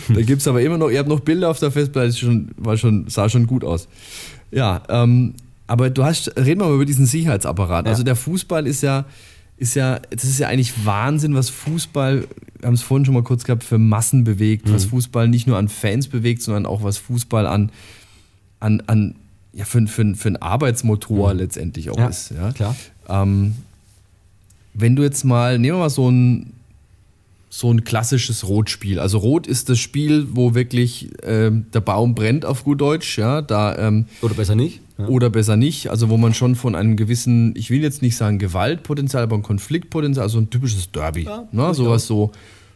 [0.09, 2.49] Da gibt es aber immer noch, ihr habt noch Bilder auf der Festplatte, das schon,
[2.57, 3.87] war schon, sah schon gut aus.
[4.51, 5.35] Ja, ähm,
[5.67, 7.85] aber du hast, reden wir mal über diesen Sicherheitsapparat.
[7.85, 7.91] Ja.
[7.91, 9.05] Also der Fußball ist ja,
[9.57, 12.27] ist ja, das ist ja eigentlich Wahnsinn, was Fußball,
[12.59, 15.57] wir haben es vorhin schon mal kurz gehabt, für Massen bewegt, was Fußball nicht nur
[15.57, 17.71] an Fans bewegt, sondern auch was Fußball an,
[18.59, 19.15] an, an
[19.53, 22.31] ja, für, für, für einen Arbeitsmotor letztendlich auch Ja, ist.
[22.31, 22.51] Ja?
[22.51, 22.75] klar.
[23.09, 23.55] Ähm,
[24.75, 26.53] wenn du jetzt mal, nehmen wir mal so ein,
[27.49, 28.99] so ein klassisches Rotspiel.
[28.99, 33.41] Also Rot ist das Spiel, wo wirklich ähm, der Baum brennt auf gut Deutsch, ja,
[33.41, 34.81] da ähm, Oder besser nicht.
[34.97, 35.07] Ja.
[35.07, 35.89] oder besser nicht.
[35.89, 39.43] Also wo man schon von einem gewissen, ich will jetzt nicht sagen Gewaltpotenzial, aber ein
[39.43, 41.23] Konfliktpotenzial, also ein typisches Derby.
[41.23, 41.73] Ja, ne?
[41.73, 42.31] Sowas so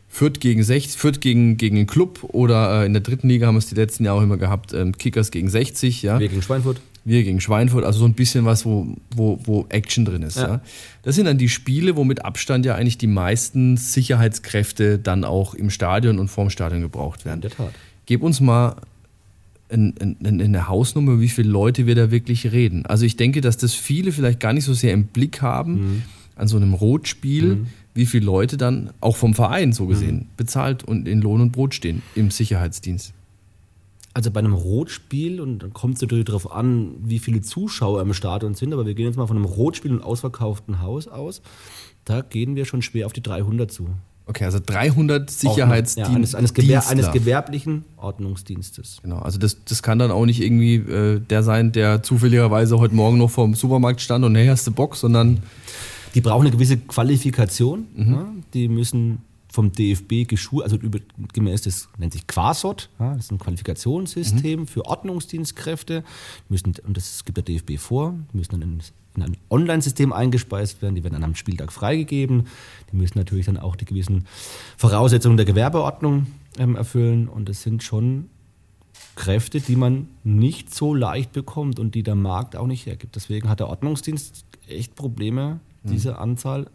[0.07, 3.55] Fürth gegen 60, Fürth gegen, gegen einen Club oder äh, in der dritten Liga haben
[3.55, 6.19] wir es die letzten Jahre auch immer gehabt, ähm, Kickers gegen 60, ja.
[6.19, 6.81] Wir gegen Schweinfurt.
[7.05, 10.35] Wir gegen Schweinfurt, also so ein bisschen was, wo, wo, wo Action drin ist.
[10.37, 10.47] Ja.
[10.47, 10.61] Ja.
[11.03, 15.53] Das sind dann die Spiele, wo mit Abstand ja eigentlich die meisten Sicherheitskräfte dann auch
[15.53, 17.37] im Stadion und vorm Stadion gebraucht werden.
[17.37, 17.73] In der Tat.
[18.05, 18.75] Gib uns mal
[19.71, 22.85] eine Hausnummer, wie viele Leute wir da wirklich reden.
[22.85, 26.01] Also ich denke, dass das viele vielleicht gar nicht so sehr im Blick haben Mhm.
[26.35, 30.25] an so einem Rotspiel, wie viele Leute dann auch vom Verein so gesehen Mhm.
[30.37, 33.13] bezahlt und in Lohn und Brot stehen im Sicherheitsdienst.
[34.13, 38.13] Also bei einem Rotspiel, und dann kommt es natürlich darauf an, wie viele Zuschauer im
[38.13, 41.41] Stadion sind, aber wir gehen jetzt mal von einem Rotspiel und ausverkauften Haus aus.
[42.03, 43.87] Da gehen wir schon schwer auf die 300 zu.
[44.31, 46.09] Okay, also 300 Sicherheitsdienst.
[46.09, 48.99] ja, eines, eines, Gewer eines gewerblichen Ordnungsdienstes.
[49.03, 52.95] Genau, also das, das kann dann auch nicht irgendwie äh, der sein, der zufälligerweise heute
[52.95, 55.43] Morgen noch vorm Supermarkt stand und hey, hast du Bock, sondern
[56.15, 57.87] Die brauchen eine gewisse Qualifikation.
[57.93, 58.13] Mhm.
[58.13, 59.19] Ja, die müssen
[59.51, 60.99] vom DFB geschult, also über,
[61.33, 64.67] gemäß des, nennt sich Quasot, ja, das ist ein Qualifikationssystem Mhm.
[64.67, 66.05] für Ordnungsdienstkräfte.
[66.47, 68.79] Die Müssen, und das gibt der DFB vor, müssen dann in,
[69.15, 72.47] in ein Online-System eingespeist werden, die werden dann am Spieltag freigegeben.
[72.91, 74.25] Die müssen natürlich dann auch die gewissen
[74.77, 77.27] Voraussetzungen der Gewerbeordnung ähm, erfüllen.
[77.27, 78.29] Und das sind schon
[79.15, 83.15] Kräfte, die man nicht so leicht bekommt und die der Markt auch nicht hergibt.
[83.15, 85.91] Deswegen hat der Ordnungsdienst echt Probleme, Mhm.
[85.91, 86.67] diese Anzahl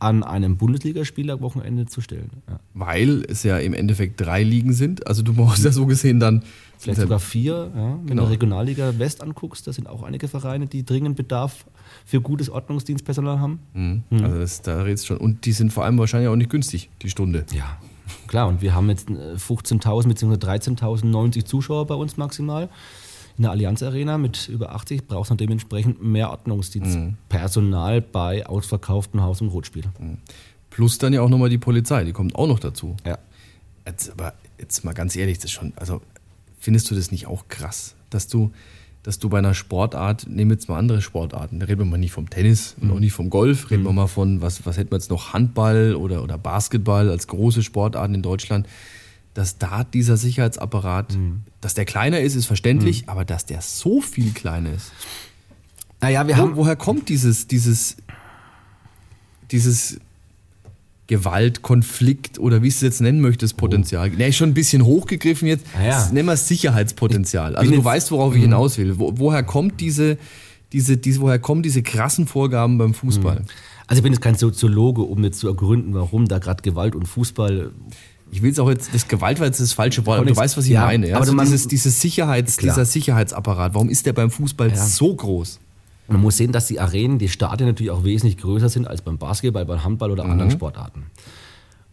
[0.00, 2.30] an einem Bundesligaspieltag-Wochenende zu stellen.
[2.48, 2.58] Ja.
[2.74, 5.06] weil es ja im Endeffekt drei Ligen sind.
[5.06, 6.42] Also du brauchst ja so gesehen dann
[6.78, 7.70] Vielleicht sogar vier.
[7.74, 7.98] Ja.
[7.98, 8.22] Wenn Genau.
[8.24, 11.66] du Regionalliga West anguckst, da sind auch einige Vereine, die dringend Bedarf
[12.06, 13.60] für gutes Ordnungsdienstpersonal haben.
[13.74, 14.02] Mhm.
[14.22, 15.16] Also das, da redest du schon.
[15.18, 17.44] Und die sind vor allem wahrscheinlich auch nicht günstig, die Stunde.
[17.52, 17.76] Ja,
[18.26, 18.48] klar.
[18.48, 20.34] Und wir haben jetzt äh, 15.000 bzw.
[20.36, 22.70] 13.090 Zuschauer bei uns maximal.
[23.36, 29.40] In der Allianz Arena mit über 80 brauchst du dementsprechend mehr Ordnungsdienstpersonal bei ausverkauften Haus-
[29.40, 29.90] und Rotspielen.
[30.70, 32.96] Plus dann ja auch nochmal die Polizei, die kommt auch noch dazu.
[33.06, 33.18] Ja.
[33.86, 36.00] Jetzt, aber jetzt mal ganz ehrlich, das ist schon, also
[36.58, 38.52] findest du das nicht auch krass, dass du,
[39.02, 41.98] dass du bei einer Sportart, nehmen wir jetzt mal andere Sportarten, da reden wir mal
[41.98, 44.92] nicht vom Tennis und auch nicht vom Golf, reden wir mal von, was, was hätten
[44.92, 48.68] wir jetzt noch, Handball oder, oder Basketball als große Sportarten in Deutschland,
[49.34, 51.16] dass da dieser Sicherheitsapparat,
[51.60, 54.92] dass der kleiner ist, ist verständlich, aber dass der so viel kleiner ist.
[56.00, 56.56] Naja, wir Wo, haben.
[56.56, 57.96] woher kommt dieses, dieses,
[59.50, 60.00] dieses
[61.06, 64.10] Gewalt, Konflikt oder wie du es jetzt nennen möchtest, Potenzial?
[64.10, 65.64] Ne, ist schon ein bisschen hochgegriffen jetzt.
[65.76, 66.08] Ah ja.
[66.12, 67.56] Nennen wir es Sicherheitspotenzial.
[67.56, 68.98] Also du weißt, worauf ich hinaus will.
[68.98, 70.18] Wo, woher kommt diese,
[70.72, 73.44] diese, diese, woher kommen diese krassen Vorgaben beim Fußball?
[73.86, 77.06] Also ich bin jetzt kein Soziologe, um jetzt zu ergründen, warum da gerade Gewalt und
[77.06, 77.72] Fußball.
[78.32, 80.56] Ich will es auch jetzt, das Gewalt war jetzt das falsche Wort, aber du weißt,
[80.56, 81.08] was ich ja, meine.
[81.08, 81.16] Ja?
[81.16, 82.74] aber Also dieses, dieses Sicherheits, Klar.
[82.74, 85.58] dieser Sicherheitsapparat, warum ist der beim Fußball so groß?
[86.08, 89.16] Man muss sehen, dass die Arenen, die Stadien natürlich auch wesentlich größer sind als beim
[89.16, 91.06] Basketball, beim Handball oder anderen Sportarten.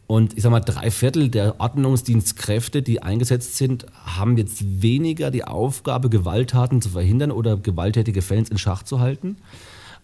[0.08, 5.44] Und ich sag mal, drei Viertel der Ordnungsdienstkräfte, die eingesetzt sind, haben jetzt weniger die
[5.44, 9.36] Aufgabe, Gewalttaten zu verhindern oder gewalttätige Fans in Schach zu halten,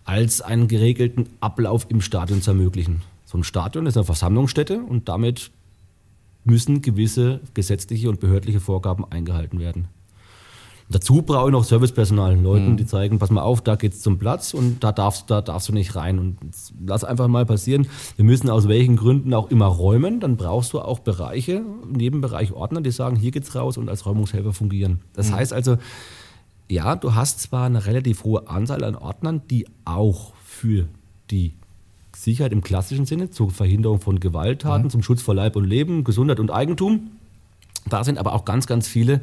[0.04, 3.02] als einen geregelten Ablauf im Stadion zu ermöglichen.
[3.26, 5.52] So ein Stadion ist eine Versammlungsstätte und damit
[6.44, 9.88] müssen gewisse gesetzliche und behördliche Vorgaben eingehalten werden.
[10.90, 12.78] Dazu brauche ich noch Servicepersonal, Leuten, mhm.
[12.78, 15.74] die zeigen, pass mal auf, da geht's zum Platz und da darfst, da darfst du
[15.74, 16.20] nicht rein.
[16.20, 16.38] Und
[16.86, 17.88] lass einfach mal passieren.
[18.16, 20.20] Wir müssen aus welchen Gründen auch immer räumen.
[20.20, 24.54] Dann brauchst du auch Bereiche, Nebenbereich Ordner, die sagen, hier geht's raus und als Räumungshelfer
[24.54, 25.02] fungieren.
[25.14, 25.36] Das mhm.
[25.36, 25.78] heißt also,
[26.70, 30.88] ja, du hast zwar eine relativ hohe Anzahl an Ordnern, die auch für
[31.32, 31.54] die
[32.24, 34.90] Sicherheit im klassischen Sinne, zur Verhinderung von Gewalttaten, mhm.
[34.90, 37.12] zum Schutz vor Leib und Leben, Gesundheit und Eigentum.
[37.90, 39.22] Da sind aber auch ganz, ganz viele,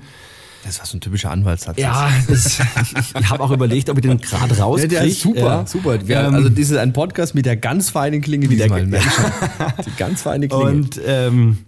[0.65, 1.79] das war so ein typischer Anwaltssatz.
[1.79, 4.95] Ja, das, ich, ich habe auch überlegt, ob ich den gerade rauskriege.
[4.95, 5.67] Ja, der ist super, ja.
[5.67, 6.07] super.
[6.07, 8.87] Wir, ähm, also das ist ein Podcast mit der ganz feinen Klinge diesmal.
[8.87, 9.01] Der,
[9.87, 10.65] Die ganz feine Klinge.
[10.65, 11.59] Und ähm,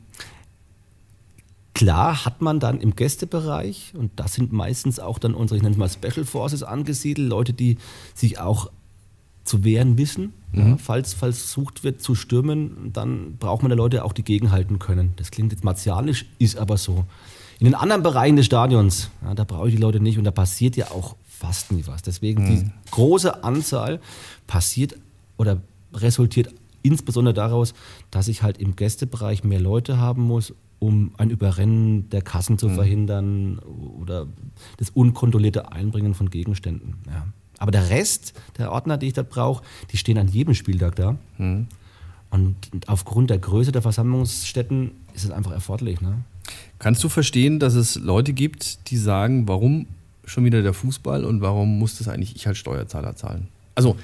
[1.74, 5.72] klar hat man dann im Gästebereich, und das sind meistens auch dann unsere, ich nenne
[5.72, 7.78] es mal Special Forces angesiedelt, Leute, die
[8.14, 8.70] sich auch
[9.44, 10.32] zu wehren wissen.
[10.52, 10.60] Mhm.
[10.60, 14.78] Ja, falls, falls versucht wird zu stürmen, dann braucht man da Leute auch, die gegenhalten
[14.78, 15.12] können.
[15.16, 17.04] Das klingt jetzt martialisch, ist aber so.
[17.58, 20.30] In den anderen Bereichen des Stadions, ja, da brauche ich die Leute nicht und da
[20.30, 22.02] passiert ja auch fast nie was.
[22.02, 22.48] Deswegen mhm.
[22.48, 24.00] die große Anzahl
[24.46, 24.96] passiert
[25.36, 25.60] oder
[25.94, 26.52] resultiert
[26.82, 27.74] insbesondere daraus,
[28.10, 32.68] dass ich halt im Gästebereich mehr Leute haben muss, um ein Überrennen der Kassen zu
[32.68, 32.74] mhm.
[32.74, 33.58] verhindern
[34.00, 34.26] oder
[34.78, 36.96] das unkontrollierte Einbringen von Gegenständen.
[37.06, 37.26] Ja.
[37.62, 41.16] Aber der Rest der Ordner, die ich da brauche, die stehen an jedem Spieltag da.
[41.38, 41.68] Mhm.
[42.28, 42.56] Und
[42.88, 46.00] aufgrund der Größe der Versammlungsstätten ist es einfach erforderlich.
[46.00, 46.24] Ne?
[46.80, 49.86] Kannst du verstehen, dass es Leute gibt, die sagen, warum
[50.24, 53.46] schon wieder der Fußball und warum muss das eigentlich ich als Steuerzahler zahlen?
[53.76, 53.96] Also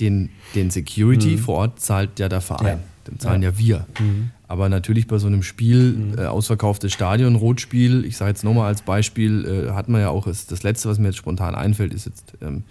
[0.00, 1.38] den, den Security mhm.
[1.38, 2.80] vor Ort zahlt ja der Verein, ja.
[3.06, 3.86] den zahlen ja, ja wir.
[4.00, 4.30] Mhm.
[4.50, 6.18] Aber natürlich bei so einem Spiel, mhm.
[6.18, 10.26] äh, ausverkauftes Stadion, Rotspiel, ich sage jetzt nochmal als Beispiel, äh, hat man ja auch,
[10.26, 12.64] ist, das letzte, was mir jetzt spontan einfällt, ist jetzt ähm,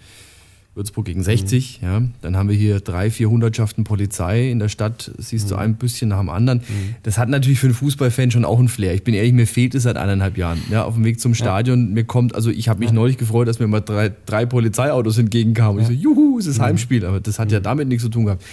[0.74, 1.80] Würzburg gegen 60.
[1.80, 1.88] Mhm.
[1.88, 2.02] Ja.
[2.20, 5.48] Dann haben wir hier drei, vier Hundertschaften Polizei in der Stadt, siehst mhm.
[5.48, 6.58] du ein bisschen nach dem anderen.
[6.58, 6.96] Mhm.
[7.02, 8.92] Das hat natürlich für einen Fußballfan schon auch ein Flair.
[8.92, 10.60] Ich bin ehrlich, mir fehlt es seit eineinhalb Jahren.
[10.70, 11.94] Ja, auf dem Weg zum Stadion, ja.
[11.94, 12.94] mir kommt, also ich habe mich ja.
[12.94, 15.82] neulich gefreut, dass mir mal drei, drei Polizeiautos entgegenkamen.
[15.82, 15.88] Ja.
[15.88, 16.64] ich so, juhu, es ist mhm.
[16.64, 17.06] Heimspiel.
[17.06, 18.44] Aber das hat ja damit nichts zu tun gehabt.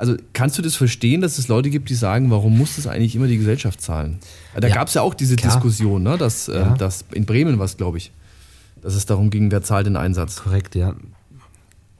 [0.00, 3.14] Also kannst du das verstehen, dass es Leute gibt, die sagen, warum muss das eigentlich
[3.14, 4.18] immer die Gesellschaft zahlen?
[4.58, 5.52] Da ja, gab es ja auch diese klar.
[5.52, 6.16] Diskussion, ne?
[6.16, 8.10] dass, äh, dass in Bremen was, glaube ich,
[8.80, 10.36] dass es darum ging, wer zahlt den Einsatz.
[10.36, 10.94] Korrekt, ja.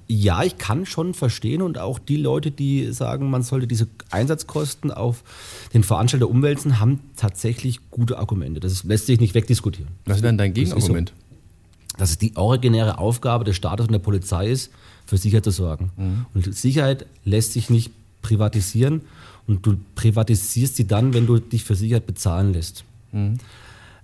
[0.09, 4.91] Ja, ich kann schon verstehen und auch die Leute, die sagen, man sollte diese Einsatzkosten
[4.91, 5.23] auf
[5.75, 8.61] den Veranstalter umwälzen, haben tatsächlich gute Argumente.
[8.61, 9.91] Das lässt sich nicht wegdiskutieren.
[10.07, 11.13] Was wäre denn dein Gegenargument?
[12.01, 14.71] Dass es die originäre Aufgabe des Staates und der Polizei ist,
[15.07, 15.91] für Sicherheit zu sorgen.
[15.97, 16.27] Mhm.
[16.35, 17.91] Und Sicherheit lässt sich nicht
[18.23, 19.03] privatisieren
[19.47, 22.85] und du privatisierst sie dann, wenn du dich für Sicherheit bezahlen lässt.
[23.13, 23.39] Mhm.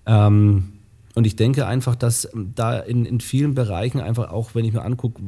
[0.05, 0.73] Ähm,
[1.15, 4.83] und ich denke einfach, dass da in, in vielen Bereichen einfach auch, wenn ich mir
[4.83, 5.23] angucke,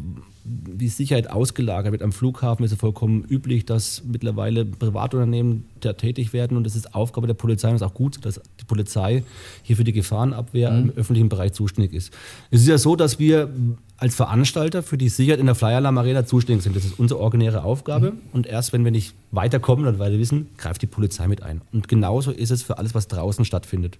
[0.44, 2.02] wie Sicherheit ausgelagert wird.
[2.02, 6.94] Am Flughafen ist es vollkommen üblich, dass mittlerweile Privatunternehmen da tätig werden und das ist
[6.94, 9.24] Aufgabe der Polizei und es ist auch gut, dass Polizei
[9.64, 10.90] hier für die Gefahrenabwehr mhm.
[10.90, 12.12] im öffentlichen Bereich zuständig ist.
[12.52, 13.50] Es ist ja so, dass wir
[13.96, 16.76] als Veranstalter für die Sicherheit in der Flyer Alarm Arena zuständig sind.
[16.76, 18.18] Das ist unsere originäre Aufgabe mhm.
[18.32, 21.62] und erst wenn wir nicht weiterkommen oder weiter wissen, greift die Polizei mit ein.
[21.72, 23.98] Und genauso ist es für alles, was draußen stattfindet.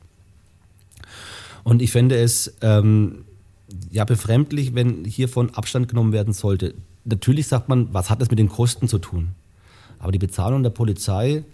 [1.64, 3.24] Und ich fände es ähm,
[3.90, 6.74] ja befremdlich, wenn hiervon Abstand genommen werden sollte.
[7.04, 9.30] Natürlich sagt man, was hat das mit den Kosten zu tun?
[9.98, 11.44] Aber die Bezahlung der Polizei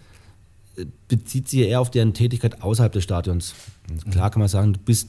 [1.08, 3.54] bezieht sich eher auf deren Tätigkeit außerhalb des Stadions.
[3.88, 5.08] Und klar kann man sagen, du bist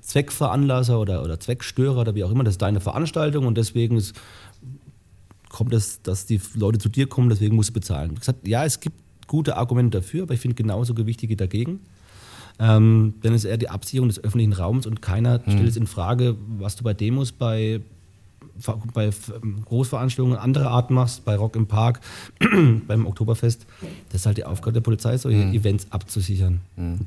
[0.00, 4.14] Zweckveranlasser oder, oder Zweckstörer oder wie auch immer, das ist deine Veranstaltung und deswegen ist,
[5.48, 8.12] kommt es, dass die Leute zu dir kommen, deswegen musst du bezahlen.
[8.14, 11.80] Ich gesagt, ja, es gibt gute Argumente dafür, aber ich finde genauso gewichtige dagegen.
[12.58, 15.52] Ähm, denn es ist eher die Absicherung des öffentlichen Raums und keiner mhm.
[15.52, 17.80] stellt es in Frage, was du bei Demos, bei,
[18.94, 19.10] bei
[19.64, 22.00] Großveranstaltungen anderer Art machst, bei Rock im Park,
[22.86, 23.66] beim Oktoberfest.
[24.10, 25.54] Das ist halt die Aufgabe der Polizei, solche mhm.
[25.54, 26.60] Events abzusichern.
[26.76, 27.00] Mhm.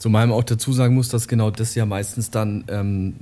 [0.00, 3.16] Zumal man auch dazu sagen muss, dass genau das ja meistens dann ähm,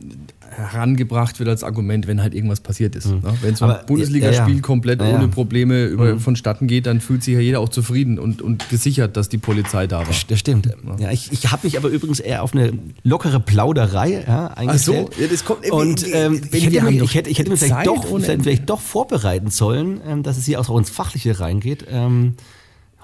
[0.49, 3.07] herangebracht wird als Argument, wenn halt irgendwas passiert ist.
[3.07, 3.15] Mhm.
[3.15, 3.35] Ne?
[3.43, 4.61] Wenn so ein Bundesligaspiel ja, ja.
[4.61, 6.21] komplett ja, ohne Probleme über, mhm.
[6.21, 9.89] vonstatten geht, dann fühlt sich ja jeder auch zufrieden und, und gesichert, dass die Polizei
[9.89, 10.15] da war.
[10.29, 10.69] Das stimmt.
[11.01, 15.09] Ja, ich ich habe mich aber übrigens eher auf eine lockere Plauderei ja, eingestellt.
[15.11, 17.89] Ach so, das kommt Und ähm, ich, hätte mich, ich, hätte, ich hätte mich vielleicht
[17.89, 21.87] doch, vielleicht doch vorbereiten sollen, ähm, dass es hier auch ins Fachliche reingeht.
[21.91, 22.35] Ähm,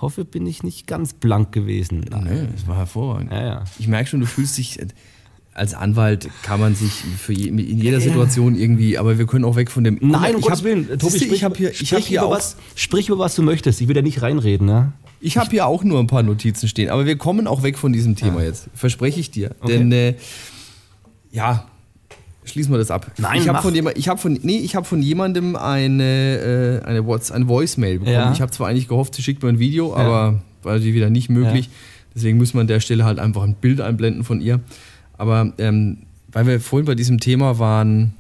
[0.05, 2.01] hoffe, bin ich nicht ganz blank gewesen.
[2.01, 3.33] Nee, das war hervorragend.
[3.33, 3.65] Ja, ja.
[3.79, 4.79] Ich merke schon, du fühlst dich
[5.55, 9.55] als Anwalt kann man sich für je, in jeder Situation irgendwie, aber wir können auch
[9.55, 9.99] weg von dem.
[10.01, 12.57] Nein, um Gottes Willen, Tobi, sprich, ich habe hier, ich sprich, hab hier über was,
[12.75, 13.81] sprich über was du möchtest.
[13.81, 14.93] Ich will da nicht reinreden, ne?
[15.21, 17.93] Ich habe hier auch nur ein paar Notizen stehen, aber wir kommen auch weg von
[17.93, 18.49] diesem Thema Ja.
[18.49, 18.69] jetzt.
[18.75, 19.55] Verspreche ich dir.
[19.61, 19.79] Okay.
[19.79, 20.17] Denn äh,
[21.31, 21.67] ja,
[22.45, 23.11] schließen wir das ab.
[23.19, 27.07] Nein, ich habe von, ich hab von, nee, ich hab von jemandem eine, äh, eine,
[27.07, 28.15] What's, eine Voicemail bekommen.
[28.15, 28.33] Ja.
[28.33, 31.29] Ich habe zwar eigentlich gehofft, sie schickt mir ein Video, aber war natürlich wieder nicht
[31.31, 31.67] möglich.
[31.67, 31.73] Ja.
[32.15, 34.61] Deswegen müssen wir an der Stelle halt einfach ein Bild einblenden von ihr.
[35.19, 35.99] Aber ähm,
[36.31, 38.15] weil wir vorhin bei diesem Thema waren,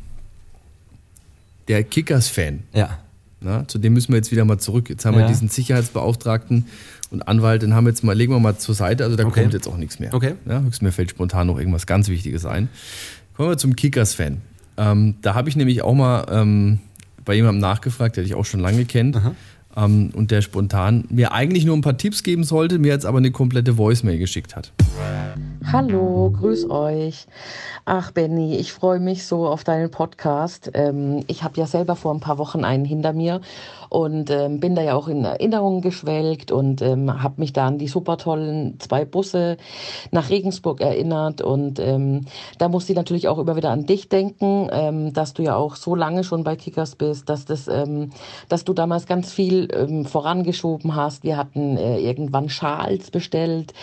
[1.68, 2.60] der Kickers-Fan.
[2.72, 2.98] Ja.
[3.40, 4.88] Na, zu dem müssen wir jetzt wieder mal zurück.
[4.88, 5.28] Jetzt haben wir Ja.
[5.28, 6.64] diesen Sicherheitsbeauftragten
[7.10, 9.42] und Anwalt, den haben wir jetzt mal, legen wir mal zur Seite, also da Okay.
[9.42, 10.14] kommt jetzt auch nichts mehr.
[10.14, 10.34] Okay.
[10.46, 12.68] Ja, höchstens mir fällt spontan noch irgendwas ganz Wichtiges ein.
[13.36, 14.40] Kommen wir zum Kickers-Fan.
[14.76, 16.78] Ähm, da habe ich nämlich auch mal ähm,
[17.24, 19.18] bei jemandem nachgefragt, der dich auch schon lange kennt.
[19.76, 23.18] Ähm, und der spontan mir eigentlich nur ein paar Tipps geben sollte, mir jetzt aber
[23.18, 24.72] eine komplette Voicemail geschickt hat.
[25.72, 27.26] Hallo, grüß euch.
[27.84, 30.70] Ach, Benny, ich freue mich so auf deinen Podcast.
[30.74, 33.40] Ähm, ich habe ja selber vor ein paar Wochen einen hinter mir
[33.94, 37.78] und ähm, bin da ja auch in Erinnerungen geschwelgt und ähm, habe mich da an
[37.78, 39.56] die super tollen zwei Busse
[40.10, 41.42] nach Regensburg erinnert.
[41.42, 42.22] Und ähm,
[42.58, 45.76] da musste ich natürlich auch immer wieder an dich denken, ähm, dass du ja auch
[45.76, 48.10] so lange schon bei Kickers bist, dass, das, ähm,
[48.48, 51.22] dass du damals ganz viel ähm, vorangeschoben hast.
[51.22, 53.74] Wir hatten äh, irgendwann Schals bestellt.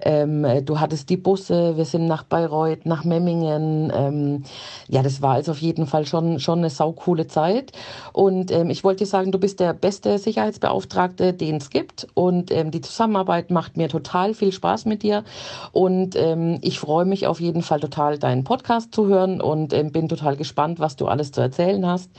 [0.00, 3.92] Ähm, äh, du hattest die Busse, wir sind nach Bayreuth, nach Memmingen.
[3.94, 4.44] Ähm,
[4.88, 7.72] ja, das war also auf jeden Fall schon, schon eine saukoole Zeit.
[8.14, 12.06] Und ähm, ich wollte dir sagen, du bist der beste Sicherheitsbeauftragte, den es gibt.
[12.14, 15.24] Und ähm, die Zusammenarbeit macht mir total viel Spaß mit dir.
[15.72, 19.92] Und ähm, ich freue mich auf jeden Fall total, deinen Podcast zu hören und ähm,
[19.92, 22.10] bin total gespannt, was du alles zu erzählen hast.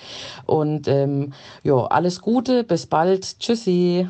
[0.45, 3.39] Und ähm, ja, alles Gute, bis bald.
[3.39, 4.07] Tschüssi.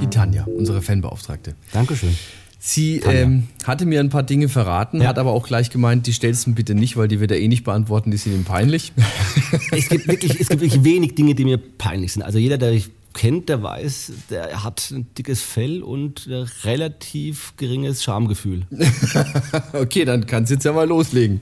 [0.00, 1.54] Die Tanja, unsere Fanbeauftragte.
[1.72, 2.16] Dankeschön.
[2.62, 5.08] Sie ähm, hatte mir ein paar Dinge verraten, Ja.
[5.08, 7.48] hat aber auch gleich gemeint, die stellst du bitte nicht, weil die wird er eh
[7.48, 8.92] nicht beantworten, die sind ihm peinlich.
[9.72, 12.22] Es gibt wirklich, es gibt wirklich wenig Dinge, die mir peinlich sind.
[12.22, 17.54] Also jeder, der mich kennt, der weiß, der hat ein dickes Fell und ein relativ
[17.56, 18.66] geringes Schamgefühl.
[19.72, 21.40] Okay, dann kannst du jetzt ja mal loslegen.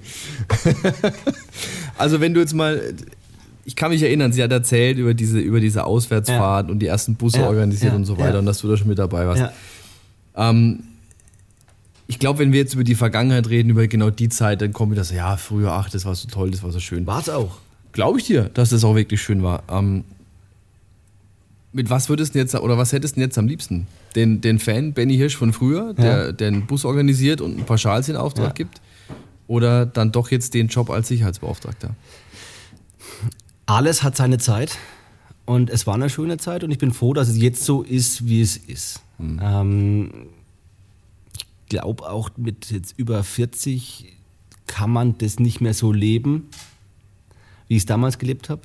[1.99, 2.95] also wenn du jetzt mal,
[3.65, 7.17] ich kann mich erinnern, sie hat erzählt über diese, über diese Auswärtsfahrt und die ersten
[7.17, 8.39] Busse Ja, organisiert ja, und so weiter ja.
[8.39, 9.43] und dass du da schon mit dabei warst.
[9.43, 9.53] Ja.
[10.51, 10.85] Ähm,
[12.09, 14.93] ich glaube, wenn wir jetzt über die Vergangenheit reden, über genau die Zeit, dann kommen
[14.93, 17.07] wir das, ja, früher, ach, das war so toll, das war so schön.
[17.07, 17.59] War es auch.
[17.93, 19.63] Glaube ich dir, dass das auch wirklich schön war.
[19.71, 20.05] Ähm,
[21.73, 23.87] mit was würdest du jetzt, oder was hättest du denn jetzt am liebsten?
[24.17, 26.33] Den, den Fan Benny Hirsch von früher, der, Ja.
[26.33, 28.53] der einen Bus organisiert und ein paar Schals in Auftrag Ja.
[28.53, 28.81] gibt?
[29.47, 31.95] Oder dann doch jetzt den Job als Sicherheitsbeauftragter?
[33.67, 34.79] Alles hat seine Zeit
[35.45, 38.27] und es war eine schöne Zeit und ich bin froh, dass es jetzt so ist,
[38.27, 39.01] wie es ist.
[39.21, 40.38] Ähm, ich
[41.69, 44.07] glaube auch mit jetzt über 40
[44.67, 46.49] kann man das nicht mehr so leben,
[47.69, 48.63] wie ich es damals gelebt habe.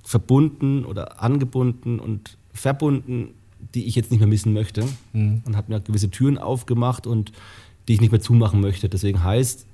[0.02, 3.28] verbunden oder angebunden und verbunden,
[3.74, 4.84] die ich jetzt nicht mehr missen möchte.
[5.12, 5.42] Mhm.
[5.44, 7.32] Und habe mir gewisse Türen aufgemacht und
[7.88, 8.88] die ich nicht mehr zumachen möchte.
[8.88, 9.66] Deswegen heißt,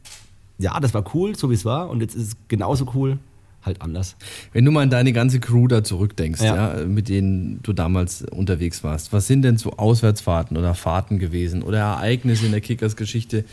[0.59, 3.19] ja, das war cool, so wie es war, und jetzt ist es genauso cool,
[3.62, 4.16] halt anders.
[4.53, 6.79] Wenn du mal an deine ganze Crew da zurückdenkst, ja.
[6.79, 6.87] Ja.
[6.87, 11.79] mit denen du damals unterwegs warst, was sind denn so Auswärtsfahrten oder Fahrten gewesen oder
[11.79, 13.45] Ereignisse in der Kickers-Geschichte,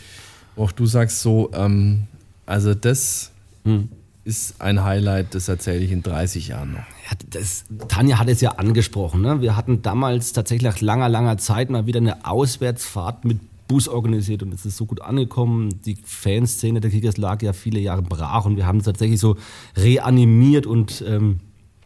[0.56, 2.04] wo auch du sagst so, ähm,
[2.46, 3.32] also das
[3.64, 3.90] Hm.
[4.24, 6.80] ist ein Highlight, das erzähle ich in 30 Jahren noch.
[6.80, 9.22] Ja, das, Tanja hat es ja angesprochen.
[9.22, 9.42] Ne?
[9.42, 14.44] Wir hatten damals tatsächlich nach langer, langer Zeit mal wieder eine Auswärtsfahrt mit Bus organisiert
[14.44, 15.82] und es ist so gut angekommen.
[15.86, 19.38] Die Fanszene der Kickers lag ja viele Jahre brach und wir haben es tatsächlich so
[19.76, 21.40] reanimiert und ähm,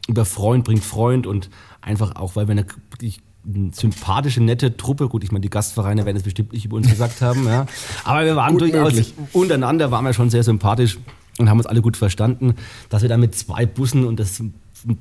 [0.08, 1.50] über Freund bringt Freund und
[1.82, 3.29] einfach auch, weil wir eine wirklich eine
[3.72, 7.22] sympathische, nette Truppe, gut, ich meine, die Gastvereine werden es bestimmt nicht über uns gesagt
[7.22, 7.66] haben, ja.
[8.04, 9.14] aber wir waren Gut durchaus möglich.
[9.34, 11.00] untereinander, waren wir schon sehr sympathisch
[11.38, 12.56] und haben uns alle gut verstanden,
[12.90, 14.44] dass wir da mit zwei Bussen und das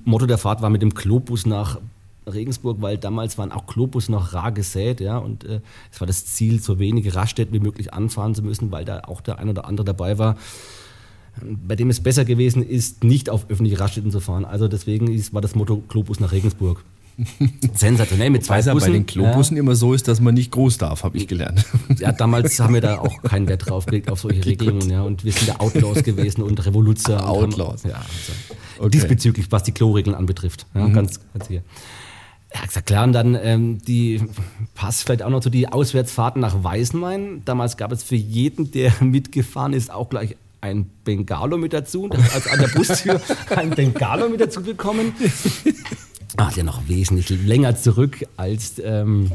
[0.04, 1.78] Motto der Fahrt war mit dem Klobus nach
[2.26, 5.60] Regensburg, weil damals waren auch Klobus noch rar gesät, ja, und äh,
[5.90, 9.20] es war das Ziel, so wenige Raststätten wie möglich anfahren zu müssen, weil da auch
[9.20, 10.36] der ein oder andere dabei war,
[11.42, 14.44] bei dem es besser gewesen ist, nicht auf öffentliche Raststätten zu fahren.
[14.44, 16.84] Also deswegen ist, war das Motto Klobus nach Regensburg.
[17.74, 18.86] Sensationell mit zwei Weil es ja Bussen.
[18.86, 21.64] bei den Klobussen immer so ist, dass man nicht groß darf, habe ich gelernt.
[21.98, 24.88] Ja, damals haben wir da auch keinen Wert drauf gelegt, auf solche Regelungen.
[24.88, 25.02] Ja.
[25.02, 27.16] Und wir sind ja Outlaws gewesen und Revoluzer.
[27.32, 27.82] und Outlaws.
[27.84, 28.32] Haben, ja, also
[28.78, 28.90] Okay.
[28.90, 30.66] Diesbezüglich, was die Kloregeln anbetrifft.
[30.72, 31.62] Ja, ganz, ganz sicher.
[32.54, 34.22] Ja, gesagt, klar, und dann ähm, die
[34.76, 37.42] passt vielleicht auch noch zu die Auswärtsfahrten nach Weißenmain.
[37.44, 42.08] Damals gab es für jeden, der mitgefahren ist, auch gleich ein Bengalo mit dazu.
[42.34, 43.20] Also an der Bustür
[43.54, 45.12] ein Bengalo mit dazu bekommen.
[46.36, 49.32] Ach, ja noch wesentlich länger zurück als ähm,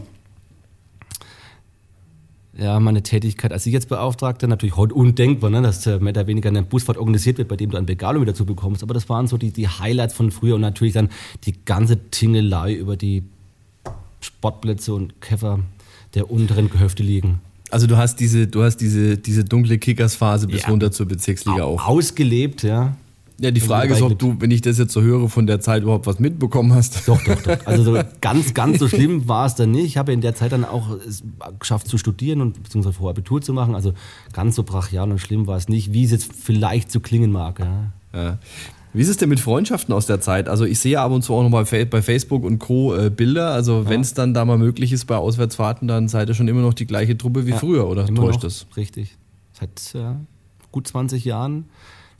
[2.57, 4.47] ja, meine Tätigkeit als Sicherheitsbeauftragter.
[4.47, 7.71] Natürlich heute undenkbar, ne, dass äh, mehr oder weniger eine Busfahrt organisiert wird, bei dem
[7.71, 8.83] du ein Begalo mit dazu bekommst.
[8.83, 11.09] Aber das waren so die, die Highlights von früher und natürlich dann
[11.45, 13.23] die ganze Tingelei über die
[14.21, 15.59] Sportplätze und Käfer
[16.13, 17.41] der unteren Gehöfte liegen.
[17.71, 20.69] Also du hast diese, du hast diese, diese dunkle Kickersphase bis ja.
[20.69, 21.87] runter zur Bezirksliga auch.
[21.87, 22.95] Ausgelebt, ja.
[23.39, 25.83] Ja, die Frage ist, ob du, wenn ich das jetzt so höre, von der Zeit
[25.83, 27.07] überhaupt was mitbekommen hast.
[27.07, 27.57] Doch, doch, doch.
[27.65, 29.85] Also so ganz, ganz so schlimm war es dann nicht.
[29.85, 31.23] Ich habe in der Zeit dann auch es
[31.59, 33.73] geschafft zu studieren und beziehungsweise vor Abitur zu machen.
[33.75, 33.93] Also
[34.33, 37.59] ganz so brachial und schlimm war es nicht, wie es jetzt vielleicht zu klingen mag.
[37.59, 37.91] Ja.
[38.13, 38.37] ja.
[38.93, 40.47] Wie ist es denn mit Freundschaften aus der Zeit?
[40.47, 42.95] Also ich sehe ab und zu auch noch mal bei Facebook und Co.
[42.95, 43.49] Äh, Bilder.
[43.49, 46.61] Also wenn es dann da mal möglich ist bei Auswärtsfahrten, dann seid ihr schon immer
[46.61, 48.67] noch die gleiche Truppe wie früher, oder täuscht das?
[48.77, 49.17] Richtig.
[49.53, 50.13] Seit äh,
[50.71, 51.65] gut 20 Jahren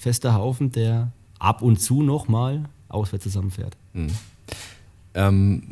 [0.04, 3.76] fester Haufen, der ab und zu nochmal auswärts zusammenfährt.
[3.94, 4.08] Mhm.
[5.16, 5.64] Ähm,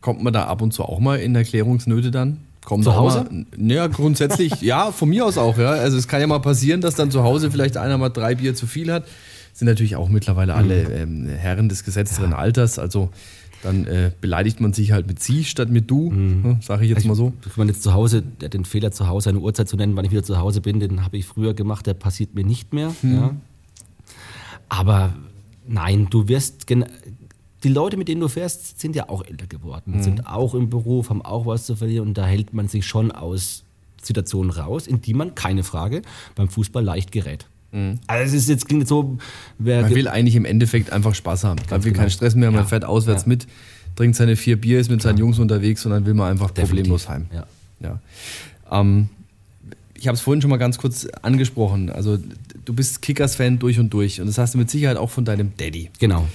[0.00, 2.38] kommt man da ab und zu auch mal in Erklärungsnöte dann?
[2.64, 3.26] Kommt zu Hause?
[3.30, 5.70] Mal, ja, grundsätzlich, ja, von mir aus auch, ja.
[5.70, 8.54] Also es kann ja mal passieren, dass dann zu Hause vielleicht einer mal drei Bier
[8.54, 9.04] zu viel hat
[9.58, 11.26] sind natürlich auch mittlerweile alle mhm.
[11.26, 12.38] ähm, Herren des gesetzteren ja.
[12.38, 12.78] Alters.
[12.78, 13.10] Also
[13.62, 16.42] dann äh, beleidigt man sich halt mit sie statt mit du, mhm.
[16.42, 17.32] ne, sage ich jetzt mal so.
[17.40, 20.04] Ich, wenn man jetzt zu Hause, den Fehler zu Hause, eine Uhrzeit zu nennen, wann
[20.04, 22.94] ich wieder zu Hause bin, den habe ich früher gemacht, der passiert mir nicht mehr.
[23.02, 23.14] Mhm.
[23.14, 23.36] Ja.
[24.68, 25.14] Aber
[25.66, 30.02] nein, du wirst, die Leute, mit denen du fährst, sind ja auch älter geworden, mhm.
[30.02, 33.10] sind auch im Beruf, haben auch was zu verlieren und da hält man sich schon
[33.10, 33.64] aus
[34.02, 36.02] Situationen raus, in die man, keine Frage,
[36.34, 37.46] beim Fußball leicht gerät.
[37.72, 37.98] Mhm.
[38.06, 39.18] Also es ist jetzt klingt so.
[39.58, 41.60] man will eigentlich im Endeffekt einfach Spaß haben.
[41.70, 42.02] Man will genau.
[42.02, 42.66] keinen Stress mehr, man ja.
[42.66, 43.28] fährt auswärts ja.
[43.28, 43.46] mit,
[43.96, 46.70] trinkt seine vier Bier, ist mit seinen Jungs unterwegs und dann will man einfach Definitiv.
[46.70, 47.26] problemlos heim.
[47.32, 47.46] Ja.
[47.80, 48.00] ja.
[48.70, 49.08] Ähm,
[49.94, 51.90] ich habe es vorhin schon mal ganz kurz angesprochen.
[51.90, 52.18] Also
[52.64, 55.52] du bist Kickers-Fan durch und durch und das hast du mit Sicherheit auch von deinem
[55.56, 55.90] Daddy.
[55.98, 56.26] Genau.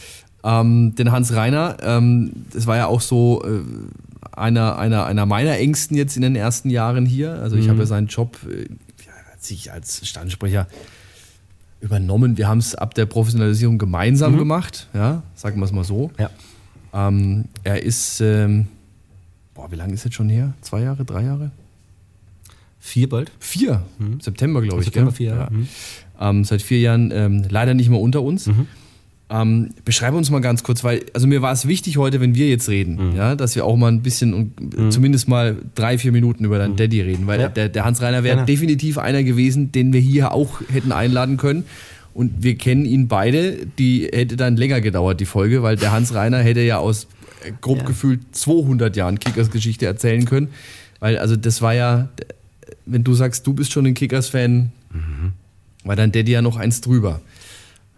[0.44, 3.62] Ähm, den Hans Reiner, ähm, das war ja auch so äh,
[4.34, 7.36] einer, einer, einer meiner Ängsten jetzt in den ersten Jahren hier.
[7.36, 7.72] Also ich mhm.
[7.72, 8.66] habe ja seinen Job äh,
[9.40, 10.68] sich als Standsprecher
[11.84, 12.38] übernommen.
[12.38, 14.38] Wir haben es ab der Professionalisierung gemeinsam mhm.
[14.38, 16.12] gemacht, ja, sagen wir es mal so.
[16.18, 16.30] Ja.
[16.94, 18.68] Ähm, er ist, ähm,
[19.54, 20.54] boah, wie lange ist jetzt schon her?
[20.62, 21.52] Zwei Jahre, drei Jahre?
[22.80, 23.32] Vier bald.
[23.40, 24.20] Vier, mhm.
[24.22, 24.86] September glaube ich.
[24.86, 25.42] September vier Jahre.
[25.42, 25.50] Ja.
[25.50, 25.68] Mhm.
[26.20, 28.48] Ähm, seit vier Jahren ähm, leider nicht mehr unter uns.
[29.34, 32.48] Ähm, beschreibe uns mal ganz kurz, weil, also mir war es wichtig heute, wenn wir
[32.50, 33.16] jetzt reden, mhm.
[33.16, 34.92] ja, dass wir auch mal ein bisschen, mhm.
[34.92, 36.78] zumindest mal drei, vier Minuten über deinen mhm.
[36.78, 37.50] Daddy reden, weil ja.
[37.50, 41.66] der, der Hans-Reiner wäre definitiv einer gewesen, den wir hier auch hätten einladen können.
[42.14, 46.38] Und wir kennen ihn beide, die hätte dann länger gedauert, die Folge, weil der Hans-Reiner
[46.38, 47.08] hätte ja aus
[47.44, 47.86] äh, grob ja.
[47.86, 50.50] gefühlt 200 Jahren Kickers-Geschichte erzählen können.
[51.00, 52.10] Weil, also das war ja,
[52.86, 55.34] wenn du sagst, du bist schon ein Kickers-Fan, mhm.
[55.86, 57.20] war dein Daddy ja noch eins drüber.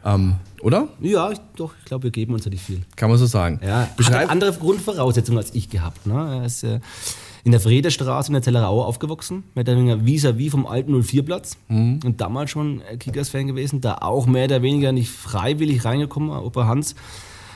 [0.05, 0.87] Ähm, oder?
[1.01, 2.81] Ja, ich, doch, ich glaube, wir geben uns ja nicht viel.
[2.95, 3.59] Kann man so sagen.
[3.63, 6.05] Ja, Beschreib hat andere Grundvoraussetzungen als ich gehabt.
[6.05, 6.39] Ne?
[6.39, 6.79] Er ist äh,
[7.43, 11.57] in der Frederstraße in der Zellerau aufgewachsen, mehr oder weniger vis-à-vis vom alten 04-Platz.
[11.67, 11.99] Mhm.
[12.05, 16.29] Und damals schon Kickers-Fan gewesen, da auch mehr oder weniger nicht freiwillig reingekommen.
[16.31, 16.95] Opa Hans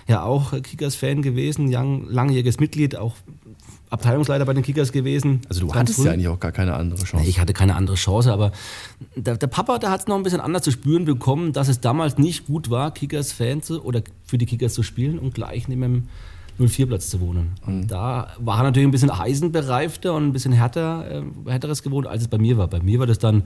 [0.08, 3.16] ja auch Kickers-Fan gewesen, langjähriges Mitglied, auch
[3.90, 5.42] Abteilungsleiter bei den Kickers gewesen.
[5.50, 6.06] Also du hattest früh.
[6.06, 7.28] ja eigentlich auch gar keine andere Chance.
[7.28, 8.52] Ich hatte keine andere Chance, aber
[9.16, 11.80] der, der Papa, der hat es noch ein bisschen anders zu spüren bekommen, dass es
[11.80, 15.82] damals nicht gut war, Kickers-Fan zu oder für die Kickers zu spielen und gleich neben
[15.82, 16.04] dem
[16.60, 17.56] 04-Platz zu wohnen.
[17.66, 17.88] Und mhm.
[17.88, 22.24] da war er natürlich ein bisschen eisenbereifter und ein bisschen härter, äh, härteres gewohnt, als
[22.24, 22.68] es bei mir war.
[22.68, 23.44] Bei mir war das dann,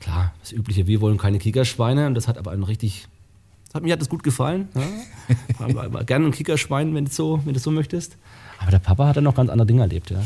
[0.00, 3.06] klar, das Übliche, wir wollen keine Kickerschweine und das hat aber einen richtig
[3.74, 4.68] hat, mir hat das gut gefallen.
[4.74, 6.02] Ja.
[6.04, 8.16] Gerne ein Kickerschwein, wenn du so, wenn du so möchtest.
[8.58, 10.22] Aber der Papa hat dann noch ganz andere Dinge erlebt, ja.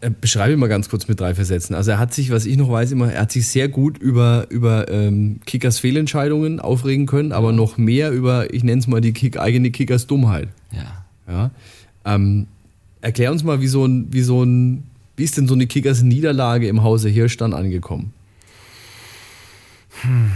[0.00, 1.74] Äh, beschreibe mal ganz kurz mit drei Versätzen.
[1.74, 4.46] Also er hat sich, was ich noch weiß, immer, er hat sich sehr gut über,
[4.48, 9.12] über ähm, Kickers Fehlentscheidungen aufregen können, aber noch mehr über, ich nenne es mal die
[9.12, 10.48] Kick, eigene Kickers Dummheit.
[10.70, 11.32] Ja.
[11.32, 11.50] ja?
[12.04, 12.46] Ähm,
[13.00, 14.84] erklär uns mal, wie so ein, wie so ein,
[15.16, 18.12] wie ist denn so eine Kickers Niederlage im Hause Hirsch dann angekommen?
[20.02, 20.30] Hm.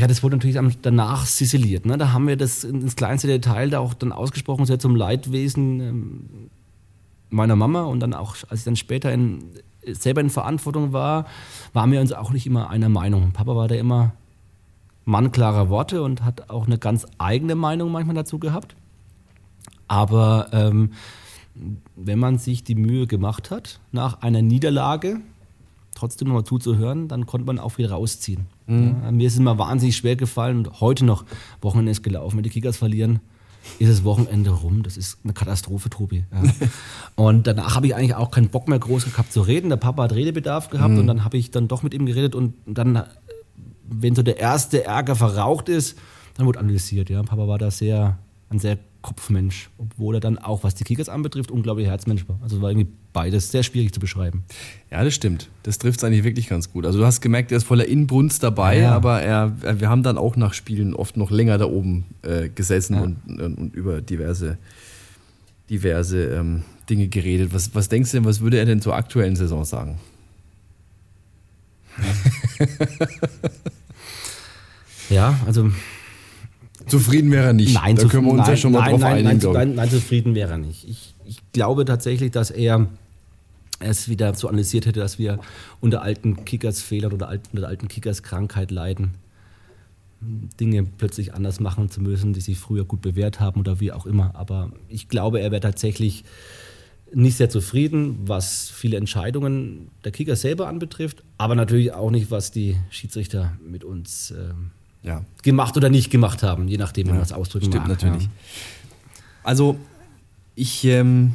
[0.00, 1.84] Ja, das wurde natürlich danach sisiliert.
[1.84, 1.98] Ne?
[1.98, 6.20] Da haben wir das ins kleinste Detail da auch dann ausgesprochen, sehr zum Leidwesen ähm,
[7.32, 9.44] meiner Mama und dann auch, als ich dann später in,
[9.86, 11.26] selber in Verantwortung war,
[11.72, 13.32] waren wir uns auch nicht immer einer Meinung.
[13.32, 14.12] Papa war da immer
[15.04, 18.76] Mann klarer Worte und hat auch eine ganz eigene Meinung manchmal dazu gehabt.
[19.88, 20.92] Aber ähm,
[21.96, 25.20] wenn man sich die Mühe gemacht hat, nach einer Niederlage
[25.94, 28.46] trotzdem nochmal zuzuhören, dann konnte man auch viel rausziehen.
[28.66, 28.96] Mhm.
[29.02, 31.24] Ja, mir ist es immer wahnsinnig schwer gefallen und heute noch
[31.60, 33.20] Wochenende ist gelaufen, wenn die Kickers verlieren
[33.78, 34.82] ist das Wochenende rum.
[34.82, 36.24] Das ist eine Katastrophe, Tobi.
[36.32, 36.42] Ja.
[37.14, 39.68] und danach habe ich eigentlich auch keinen Bock mehr groß gehabt zu reden.
[39.68, 41.00] Der Papa hat Redebedarf gehabt mhm.
[41.00, 43.04] und dann habe ich dann doch mit ihm geredet und dann,
[43.88, 45.98] wenn so der erste Ärger verraucht ist,
[46.36, 47.10] dann wurde analysiert.
[47.10, 47.22] Ja.
[47.22, 48.18] Papa war da sehr,
[48.50, 52.38] ein sehr Kopfmensch, obwohl er dann auch, was die Kickers anbetrifft, unglaublich Herzmensch war.
[52.42, 54.44] Also war irgendwie beides sehr schwierig zu beschreiben.
[54.90, 55.50] Ja, das stimmt.
[55.64, 56.86] Das trifft es eigentlich wirklich ganz gut.
[56.86, 58.94] Also du hast gemerkt, er ist voller Inbrunst dabei, ja.
[58.94, 62.94] aber er, wir haben dann auch nach Spielen oft noch länger da oben äh, gesessen
[62.94, 63.02] ja.
[63.02, 64.56] und, und, und, über diverse,
[65.68, 67.52] diverse ähm, Dinge geredet.
[67.52, 69.98] Was, was denkst du denn, was würde er denn zur aktuellen Saison sagen?
[75.10, 75.70] ja, also
[76.86, 77.74] Zufrieden wäre er nicht.
[77.74, 79.52] Nein, da können wir uns nein, ja schon mal nein, drauf nein, einigen.
[79.52, 80.88] Nein, nein, zufrieden wäre er nicht.
[80.88, 82.86] Ich, ich glaube tatsächlich, dass er
[83.80, 85.38] es wieder so analysiert hätte, dass wir
[85.80, 89.14] unter alten Kickers-Fehlern oder unter alten Kickers-Krankheit leiden.
[90.60, 94.06] Dinge plötzlich anders machen zu müssen, die sich früher gut bewährt haben oder wie auch
[94.06, 94.34] immer.
[94.34, 96.24] Aber ich glaube, er wäre tatsächlich
[97.14, 102.52] nicht sehr zufrieden, was viele Entscheidungen der Kickers selber anbetrifft, aber natürlich auch nicht, was
[102.52, 104.70] die Schiedsrichter mit uns ähm,
[105.02, 105.24] ja.
[105.42, 108.02] gemacht oder nicht gemacht haben, je nachdem, wie ja, man das ausdrücken stimmt mag.
[108.02, 108.24] natürlich.
[108.24, 108.30] Ja.
[109.44, 109.76] Also
[110.54, 111.32] ich ähm,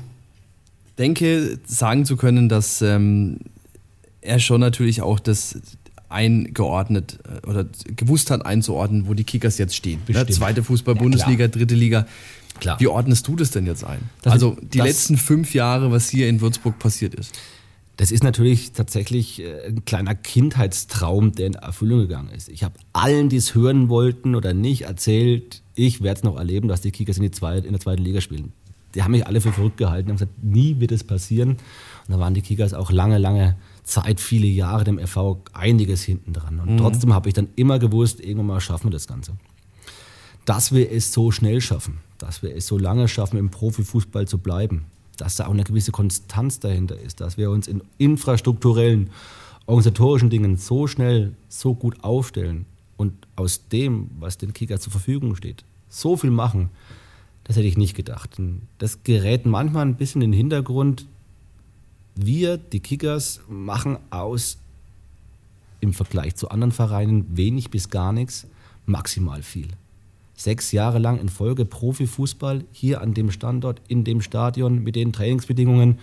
[0.98, 3.40] denke, sagen zu können, dass ähm,
[4.22, 5.60] er schon natürlich auch das
[6.10, 7.66] eingeordnet äh, oder
[7.96, 10.00] gewusst hat einzuordnen, wo die Kickers jetzt stehen.
[10.08, 10.26] Ne?
[10.28, 12.08] Zweite Fußball-Bundesliga, ja, dritte Liga.
[12.60, 12.80] Klar.
[12.80, 14.00] Wie ordnest du das denn jetzt ein?
[14.22, 17.38] Das also die letzten fünf Jahre, was hier in Würzburg passiert ist.
[17.98, 22.48] Das ist natürlich tatsächlich äh, ein kleiner Kindheitstraum, der in Erfüllung gegangen ist.
[22.48, 26.68] Ich habe allen, die es hören wollten oder nicht, erzählt, ich werde es noch erleben,
[26.68, 28.54] dass die Kickers in, die zweite, in der zweiten Liga spielen.
[28.94, 31.52] Die haben mich alle für verrückt gehalten, haben gesagt, nie wird es passieren.
[31.52, 31.58] Und
[32.08, 36.60] da waren die Kickers auch lange, lange Zeit, viele Jahre dem FV einiges hinten dran.
[36.60, 36.78] Und mhm.
[36.78, 39.34] trotzdem habe ich dann immer gewusst, irgendwann mal schaffen wir das Ganze.
[40.46, 44.38] Dass wir es so schnell schaffen, dass wir es so lange schaffen, im Profifußball zu
[44.38, 44.86] bleiben,
[45.18, 49.10] dass da auch eine gewisse Konstanz dahinter ist, dass wir uns in infrastrukturellen,
[49.66, 52.66] organisatorischen Dingen so schnell, so gut aufstellen
[52.96, 56.70] und aus dem, was den Kicker zur Verfügung steht, so viel machen,
[57.44, 58.42] das hätte ich nicht gedacht.
[58.78, 61.06] Das gerät manchmal ein bisschen in den Hintergrund.
[62.16, 64.58] Wir, die Kickers, machen aus
[65.80, 68.48] im Vergleich zu anderen Vereinen wenig bis gar nichts,
[68.86, 69.70] maximal viel
[70.38, 75.12] sechs Jahre lang in Folge Profifußball hier an dem Standort, in dem Stadion, mit den
[75.12, 76.00] Trainingsbedingungen,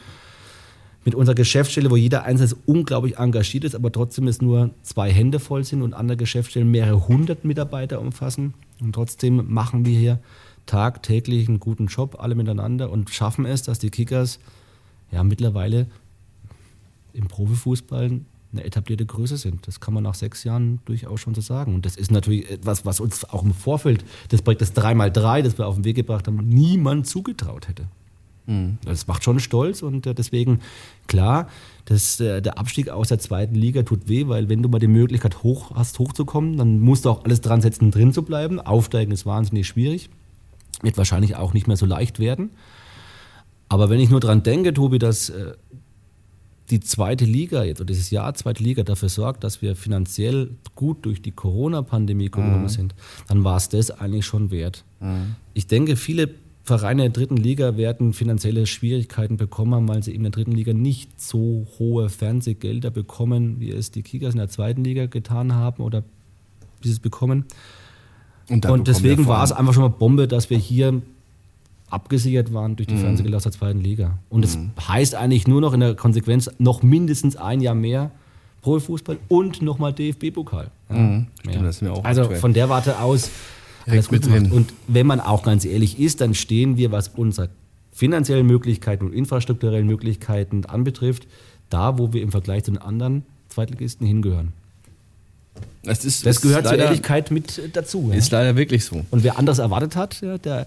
[1.05, 5.39] mit unserer Geschäftsstelle, wo jeder Einzelne unglaublich engagiert ist, aber trotzdem es nur zwei Hände
[5.39, 8.55] voll sind und andere Geschäftsstellen mehrere hundert Mitarbeiter umfassen.
[8.81, 10.19] Und trotzdem machen wir hier
[10.67, 14.41] tagtäglich einen guten Job, alle miteinander und schaffen es, dass die Kickers
[15.13, 15.87] ja mittlerweile
[17.13, 18.21] im Profifußball
[18.55, 19.67] eine etablierte Größe sind.
[19.67, 21.75] Das kann man nach sechs Jahren durchaus schon so sagen.
[21.75, 25.67] Und das ist natürlich etwas, was uns auch im Vorfeld des Projektes 3x3, das wir
[25.67, 27.87] auf den Weg gebracht haben, niemand zugetraut hätte.
[28.47, 28.79] Mhm.
[28.85, 30.61] Das macht schon stolz und äh, deswegen,
[31.07, 31.49] klar,
[31.87, 34.87] das, äh, der Abstieg aus der zweiten Liga tut weh, weil wenn du mal die
[34.87, 38.61] Möglichkeit hoch hast, hochzukommen, dann musst du auch alles dran setzen, drin zu bleiben.
[38.61, 40.11] Aufsteigen ist wahnsinnig schwierig.
[40.83, 42.51] Wird wahrscheinlich auch nicht mehr so leicht werden.
[43.69, 45.55] Aber wenn ich nur dran denke, Tobi, dass äh,
[46.71, 51.05] die zweite Liga jetzt oder dieses Jahr zweite Liga dafür sorgt, dass wir finanziell gut
[51.05, 52.69] durch die Corona-Pandemie gekommen mhm.
[52.69, 52.95] sind,
[53.29, 54.85] dann war es das eigentlich schon wert.
[55.01, 55.37] Mhm.
[55.53, 56.31] Ich denke, viele
[56.63, 61.21] Vereine der dritten Liga werden finanzielle Schwierigkeiten bekommen, weil sie in der dritten Liga nicht
[61.21, 66.03] so hohe Fernsehgelder bekommen, wie es die Kickers in der zweiten Liga getan haben oder
[66.81, 67.45] wie sie es bekommen.
[68.49, 71.03] Und, Und deswegen war es einfach schon mal Bombe, dass wir hier
[71.95, 73.01] abgesichert waren durch die mhm.
[73.01, 74.19] Fernsehgelder aus der zweiten Liga.
[74.29, 74.73] Und es mhm.
[74.87, 78.11] heißt eigentlich nur noch in der Konsequenz noch mindestens ein Jahr mehr
[78.63, 80.71] Profifußball und nochmal DFB-Pokal.
[80.91, 81.27] Ja, mhm.
[82.03, 82.37] also aktuell.
[82.37, 83.31] von der Warte aus
[83.87, 84.51] alles gut drin.
[84.51, 87.51] Und wenn man auch ganz ehrlich ist, dann stehen wir, was unsere
[87.93, 91.27] finanziellen Möglichkeiten und infrastrukturellen Möglichkeiten anbetrifft,
[91.71, 94.53] da, wo wir im Vergleich zu den anderen Zweitligisten hingehören.
[95.85, 98.11] Das, ist, das gehört leider, zur Ehrlichkeit mit dazu.
[98.13, 98.41] Ist ja.
[98.41, 99.05] leider wirklich so.
[99.11, 100.67] Und wer anders erwartet hat, ja, der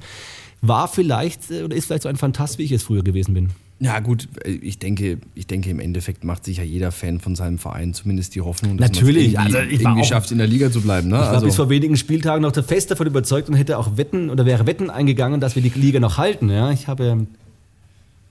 [0.62, 3.50] war vielleicht äh, oder ist vielleicht so ein Fantast, wie ich es früher gewesen bin.
[3.80, 7.36] Ja, gut, äh, ich denke, ich denke, im Endeffekt macht sich ja jeder Fan von
[7.36, 9.34] seinem Verein zumindest die Hoffnung, dass Natürlich.
[9.34, 11.10] man irgendwie, also irgendwie schafft, in der Liga zu bleiben.
[11.10, 11.16] Ne?
[11.16, 14.30] Ich war also bis vor wenigen Spieltagen noch fest davon überzeugt und hätte auch Wetten
[14.30, 16.50] oder wäre Wetten eingegangen, dass wir die Liga noch halten.
[16.50, 17.28] Ja, ich habe.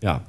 [0.03, 0.23] Ja.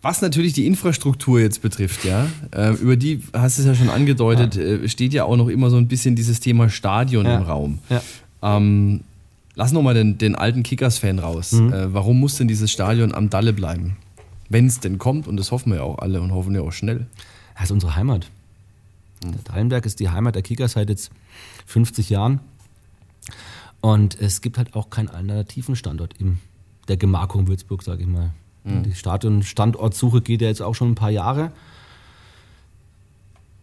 [0.00, 3.90] Was natürlich die Infrastruktur jetzt betrifft, ja, äh, über die hast du es ja schon
[3.90, 4.88] angedeutet, ja.
[4.88, 7.38] Steht ja auch noch immer so ein bisschen dieses Thema Stadion ja.
[7.38, 7.78] im Raum.
[7.90, 8.00] Ja.
[8.40, 9.00] Ähm,
[9.58, 11.50] Lass nochmal den, den alten Kickers-Fan raus.
[11.50, 11.72] Mhm.
[11.72, 13.96] Äh, warum muss denn dieses Stadion am Dalle bleiben?
[14.48, 16.70] Wenn es denn kommt, und das hoffen wir ja auch alle und hoffen wir auch
[16.70, 17.08] schnell.
[17.54, 18.30] Das ist unsere Heimat.
[19.24, 19.32] Mhm.
[19.32, 21.10] Der Dallenberg ist die Heimat der Kickers seit jetzt
[21.66, 22.38] 50 Jahren.
[23.80, 26.38] Und es gibt halt auch keinen alternativen Standort in
[26.86, 28.30] der Gemarkung Würzburg, sage ich mal.
[28.64, 31.52] Die Stadion-Standortsuche geht ja jetzt auch schon ein paar Jahre.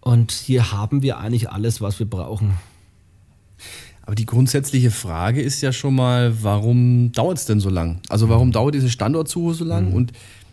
[0.01, 2.55] Und hier haben wir eigentlich alles, was wir brauchen.
[4.05, 7.99] Aber die grundsätzliche Frage ist ja schon mal, warum dauert es denn so lang?
[8.09, 9.93] Also warum dauert diese Standortsuche so lang?
[9.93, 10.11] Und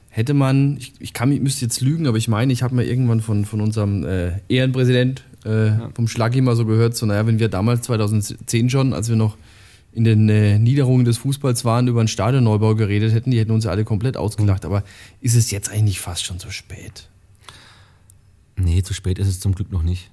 [0.08, 3.20] hätte man, ich, ich kann, müsste jetzt lügen, aber ich meine, ich habe mir irgendwann
[3.20, 7.48] von, von unserem äh, Ehrenpräsident äh, vom Schlaggi mal so gehört, so naja, wenn wir
[7.48, 9.36] damals 2010 schon, als wir noch
[9.92, 13.64] in den äh, Niederungen des Fußballs waren, über einen Stadionneubau geredet hätten, die hätten uns
[13.64, 14.64] ja alle komplett ausgelacht.
[14.64, 14.84] Aber
[15.20, 17.08] ist es jetzt eigentlich fast schon zu spät?
[18.56, 20.10] Nee, zu spät ist es zum Glück noch nicht.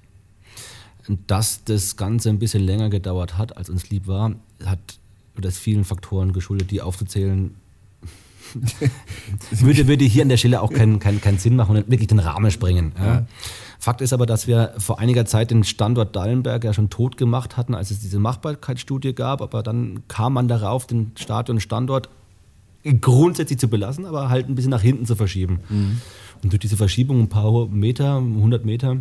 [1.10, 4.80] Und dass das Ganze ein bisschen länger gedauert hat, als uns lieb war, hat
[5.36, 7.56] das vielen Faktoren geschuldet, die aufzuzählen.
[9.52, 12.20] würde, würde hier an der Stelle auch keinen keinen keinen Sinn machen und wirklich den
[12.20, 12.94] Rahmen sprengen.
[12.98, 13.26] Ja.
[13.80, 17.58] Fakt ist aber, dass wir vor einiger Zeit den Standort Dallenberg ja schon tot gemacht
[17.58, 19.42] hatten, als es diese Machbarkeitsstudie gab.
[19.42, 22.10] Aber dann kam man darauf, den Stadionstandort
[23.02, 25.60] grundsätzlich zu belassen, aber halt ein bisschen nach hinten zu verschieben.
[26.44, 28.98] Und durch diese Verschiebung ein paar Meter, 100 Meter,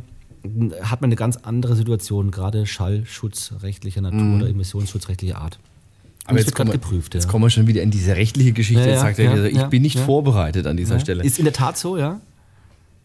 [0.82, 5.58] hat man eine ganz andere Situation, gerade Schallschutz rechtlicher Natur oder emissionsschutzrechtlicher Art.
[6.30, 7.14] Wird gerade kommen geprüft.
[7.14, 7.30] jetzt ja.
[7.30, 8.82] kommen wir schon wieder in diese rechtliche Geschichte.
[8.82, 11.00] Ja, jetzt ja, sagt er ja, wieder, ich bin nicht vorbereitet an dieser.
[11.00, 11.24] Stelle.
[11.24, 12.20] Ist in der Tat so, ja?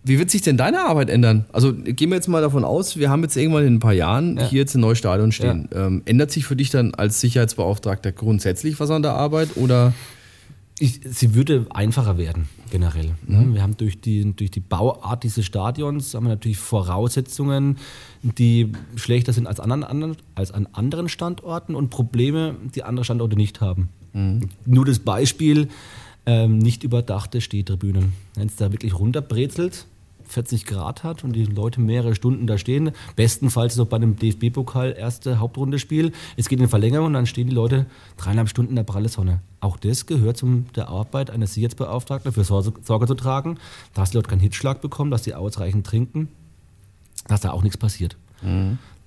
[0.05, 1.45] Wie wird sich denn deine Arbeit ändern?
[1.53, 4.37] Also gehen wir jetzt mal davon aus, wir haben jetzt irgendwann in ein paar Jahren
[4.37, 4.49] Ja.
[4.49, 5.69] hier jetzt ein neues Stadion stehen.
[5.73, 9.93] Ähm, ändert sich für dich dann als Sicherheitsbeauftragter grundsätzlich was an der Arbeit oder
[10.79, 13.11] Ich, sie würde einfacher werden, generell.
[13.27, 13.53] ne?
[13.53, 17.77] Wir haben durch die, durch die Bauart dieses Stadions haben wir natürlich Voraussetzungen,
[18.23, 23.35] die schlechter sind als, an anderen, als an anderen Standorten und Probleme, die andere Standorte
[23.35, 23.89] nicht haben.
[24.65, 25.67] Nur das Beispiel,
[26.25, 28.13] ähm, nicht überdachte Stehtribünen.
[28.33, 29.85] Wenn es da wirklich runterbrezelt,
[30.33, 34.95] 40 Grad hat und die Leute mehrere Stunden da stehen, bestenfalls noch bei einem DFB-Pokal
[34.97, 37.85] erste Hauptrundespiel, es geht in Verlängerung und dann stehen die Leute
[38.17, 39.41] dreieinhalb Stunden in der pralle Sonne.
[39.59, 43.57] Auch das gehört zum der Arbeit eines Sicherheitsbeauftragten, dafür Sorge, zu tragen,
[43.93, 46.27] dass die Leute keinen Hitzschlag bekommen, dass sie ausreichend trinken,
[47.27, 48.17] dass da auch nichts passiert.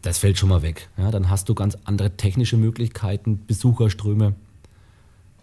[0.02, 0.88] Das fällt schon mal weg.
[0.96, 4.34] Ja, dann hast du ganz andere technische Möglichkeiten, Besucherströme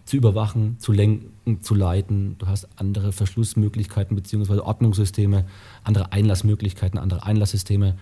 [0.04, 2.36] zu überwachen, zu lenken, zu leiten.
[2.38, 4.58] Du hast andere Verschlussmöglichkeiten bzw.
[4.60, 5.44] Ordnungssysteme,
[5.82, 7.96] andere Einlassmöglichkeiten, andere Einlasssysteme.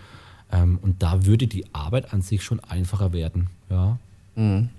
[0.50, 3.48] Ähm, und da würde die Arbeit an sich schon einfacher werden.
[3.70, 3.98] Ja.
[4.34, 4.70] sind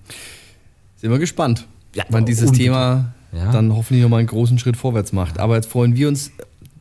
[1.02, 2.66] wir gespannt, Ja, wann dieses unbedingt.
[2.68, 3.52] Thema Ja.
[3.52, 5.40] dann hoffentlich nochmal einen großen Schritt vorwärts macht.
[5.40, 6.32] Aber jetzt freuen wir uns,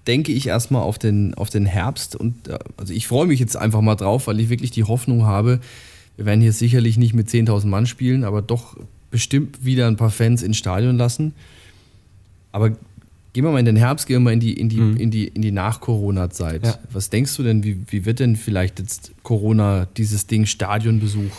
[0.07, 2.17] denke ich, erstmal auf den, auf den Herbst.
[2.17, 5.25] Und äh, also ich freue mich jetzt einfach mal drauf, weil ich wirklich die Hoffnung
[5.25, 5.61] habe,
[6.17, 8.77] wir werden hier sicherlich nicht mit 10.000 Mann spielen, aber doch
[9.13, 11.35] bestimmt wieder ein paar Fans ins Stadion lassen.
[12.51, 15.11] Aber gehen wir mal in den Herbst, gehen wir mal in die, in die, in
[15.13, 16.67] die, in die Nach-Corona-Zeit.
[16.67, 16.79] Ja.
[16.91, 21.31] Was denkst du denn, wie, wie wird denn vielleicht jetzt Corona dieses Ding Stadionbesuch,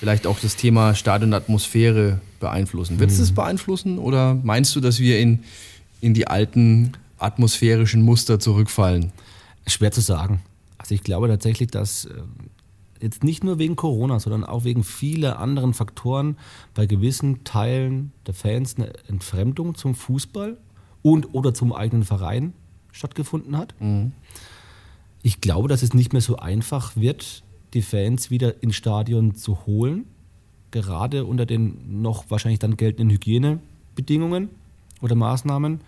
[0.00, 2.98] vielleicht auch das Thema Stadionatmosphäre beeinflussen?
[2.98, 5.40] Wird es das beeinflussen oder meinst du, dass wir in,
[6.00, 9.12] in die alten atmosphärischen Muster zurückfallen?
[9.66, 10.40] Schwer zu sagen.
[10.78, 12.50] Also ich glaube tatsächlich, dass ähm,
[13.00, 16.36] jetzt nicht nur wegen Corona, sondern auch wegen vieler anderen Faktoren
[16.74, 20.56] bei gewissen Teilen der Fans eine Entfremdung zum Fußball
[21.02, 22.52] und oder zum eigenen Verein
[22.92, 23.74] stattgefunden hat.
[25.22, 27.42] Ich glaube, dass es nicht mehr so einfach wird,
[27.74, 30.06] die Fans wieder ins Stadion zu holen,
[30.70, 34.48] gerade unter den noch wahrscheinlich dann geltenden Hygienebedingungen
[35.00, 35.80] oder Maßnahmen.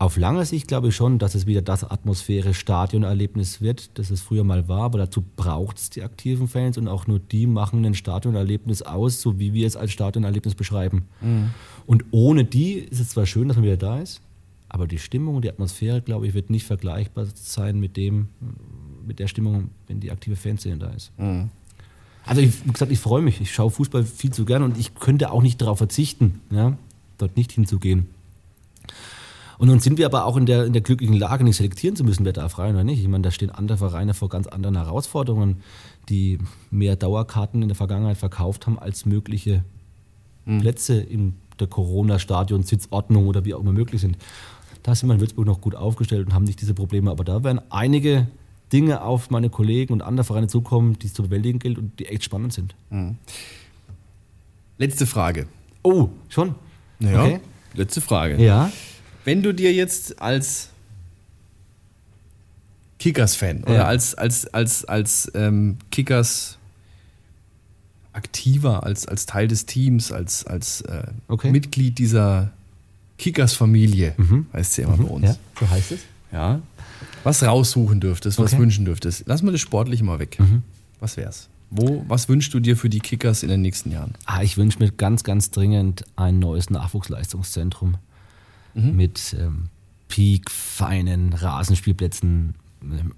[0.00, 4.22] Auf lange Sicht glaube ich schon, dass es wieder das Atmosphäre Stadionerlebnis wird, das es
[4.22, 7.84] früher mal war, aber dazu braucht es die aktiven Fans und auch nur die machen
[7.84, 11.04] ein Stadionerlebnis aus, so wie wir es als Stadionerlebnis beschreiben.
[11.86, 14.22] Und ohne die ist es zwar schön, dass man wieder da ist,
[14.70, 18.28] aber die Stimmung und die Atmosphäre, glaube ich, wird nicht vergleichbar sein mit dem,
[19.06, 21.12] mit der Stimmung, wenn die aktive Fanszene da ist.
[22.24, 23.38] Also ich, wie gesagt, ich freue mich.
[23.42, 26.78] Ich schaue Fußball viel zu gern und ich könnte auch nicht darauf verzichten, ja,
[27.18, 28.06] dort nicht hinzugehen.
[29.60, 32.02] Und nun sind wir aber auch in der, in der glücklichen Lage, nicht selektieren zu
[32.02, 32.98] müssen, wer darf rein oder nicht.
[32.98, 35.56] Ich meine, da stehen andere Vereine vor ganz anderen Herausforderungen,
[36.08, 36.38] die
[36.70, 39.62] mehr Dauerkarten in der Vergangenheit verkauft haben als mögliche
[40.46, 44.16] Plätze in der Corona-Stadion, Sitzordnung oder wie auch immer möglich sind.
[44.82, 47.10] Da sind wir in Würzburg noch gut aufgestellt und haben nicht diese Probleme.
[47.10, 48.28] Aber da werden einige
[48.72, 52.06] Dinge auf meine Kollegen und andere Vereine zukommen, die es zu bewältigen gilt und die
[52.06, 52.74] echt spannend sind.
[54.78, 55.48] Letzte Frage.
[55.82, 56.54] Oh, schon?
[57.04, 57.40] Okay.
[57.74, 58.42] Letzte Frage.
[58.42, 58.72] Ja.
[59.24, 60.68] Wenn du dir jetzt als
[62.98, 63.84] Kickers-Fan oder Ja.
[63.86, 66.58] als, als, als, als ähm, Kickers
[68.12, 71.50] aktiver, als, als Teil des Teams, als, als äh, Okay.
[71.50, 72.50] Mitglied dieser
[73.18, 74.14] Kickers-Familie,
[74.52, 75.24] heißt sie immer bei uns.
[75.26, 76.00] ja, so heißt es.
[76.32, 76.60] Ja.
[77.24, 78.62] Was raussuchen dürftest, was Okay.
[78.62, 79.24] wünschen dürftest.
[79.26, 80.38] Lass mal das Sportliche mal weg.
[81.00, 81.48] Was wär's?
[81.70, 84.14] Wo, was wünschst du dir für die Kickers in den nächsten Jahren?
[84.26, 87.96] Ah, ich wünsche mir ganz, ganz dringend ein neues Nachwuchsleistungszentrum
[88.74, 89.68] mit ähm,
[90.08, 93.14] Peak, feinen Rasenspielplätzen, ähm,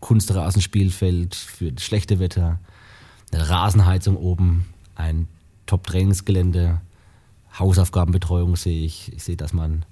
[0.00, 2.58] Kunstrasenspielfeld für das schlechte Wetter,
[3.32, 5.28] eine Rasenheizung oben, ein
[5.66, 6.80] Top-Trainingsgelände,
[7.58, 9.12] Hausaufgabenbetreuung sehe ich.
[9.12, 9.84] Ich sehe, dass man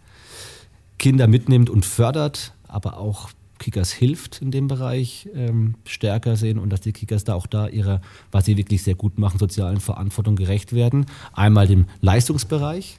[0.99, 6.71] Kinder mitnimmt und fördert, aber auch Kickers hilft in dem Bereich ähm, stärker sehen und
[6.71, 8.01] dass die Kickers da auch da ihrer,
[8.33, 11.07] was sie wirklich sehr gut machen, sozialen Verantwortung gerecht werden.
[11.33, 12.99] Einmal dem Leistungsbereich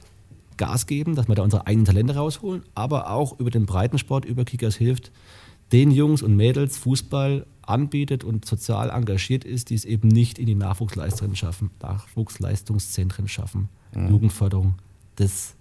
[0.56, 4.44] Gas geben, dass wir da unsere eigenen Talente rausholen, aber auch über den Breitensport, über
[4.44, 5.12] Kickers hilft,
[5.72, 10.46] den Jungs und Mädels Fußball anbietet und sozial engagiert ist, die es eben nicht in
[10.46, 14.74] die Nachwuchsleistungszentren schaffen, Nachwuchsleistungszentren schaffen, Jugendförderung.
[15.16, 15.54] Das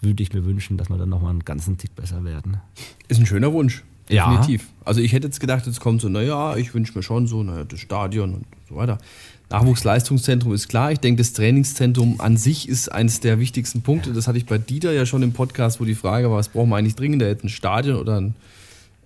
[0.00, 2.58] würde ich mir wünschen, dass wir dann nochmal einen ganzen Tick besser werden.
[3.08, 3.84] Ist ein schöner Wunsch.
[4.08, 4.30] Ja.
[4.30, 4.66] Definitiv.
[4.84, 7.64] Also ich hätte jetzt gedacht, jetzt kommt so, naja, ich wünsche mir schon so, naja,
[7.64, 8.98] das Stadion und so weiter.
[9.50, 10.92] Nachwuchsleistungszentrum ist klar.
[10.92, 14.12] Ich denke, das Trainingszentrum an sich ist eines der wichtigsten Punkte.
[14.12, 16.68] Das hatte ich bei Dieter ja schon im Podcast, wo die Frage war, was brauchen
[16.70, 18.34] wir eigentlich dringender, jetzt ein Stadion oder ein,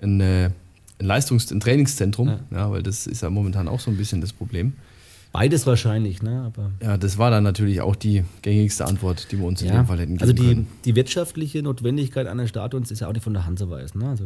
[0.02, 0.50] ein, äh,
[0.98, 2.28] ein Leistungs-, ein Trainingszentrum?
[2.28, 2.40] Ja.
[2.50, 2.70] Ja.
[2.70, 4.72] weil das ist ja momentan auch so ein bisschen das Problem.
[5.32, 6.42] Beides wahrscheinlich, ne?
[6.44, 9.76] Aber Ja, das war dann natürlich auch die gängigste Antwort, die wir uns in Ja,
[9.76, 10.66] dem Fall hätten geben also die, können.
[10.84, 14.00] die wirtschaftliche Notwendigkeit eines Stadions ist ja auch nicht von der Hand zu weisen.
[14.02, 14.08] Ne?
[14.10, 14.24] Also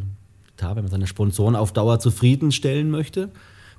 [0.57, 3.31] klar, wenn man seine Sponsoren auf Dauer zufriedenstellen möchte,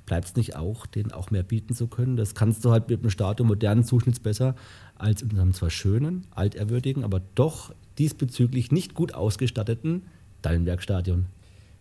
[0.06, 2.16] bleibt es nicht auch, denen auch mehr bieten zu können.
[2.16, 4.56] Das kannst du halt mit einem Stadion modernen Zuschnitts besser
[4.96, 10.02] als in einem zwar schönen, altehrwürdigen, aber doch diesbezüglich nicht gut ausgestatteten
[10.42, 11.26] Dallenbergstadion.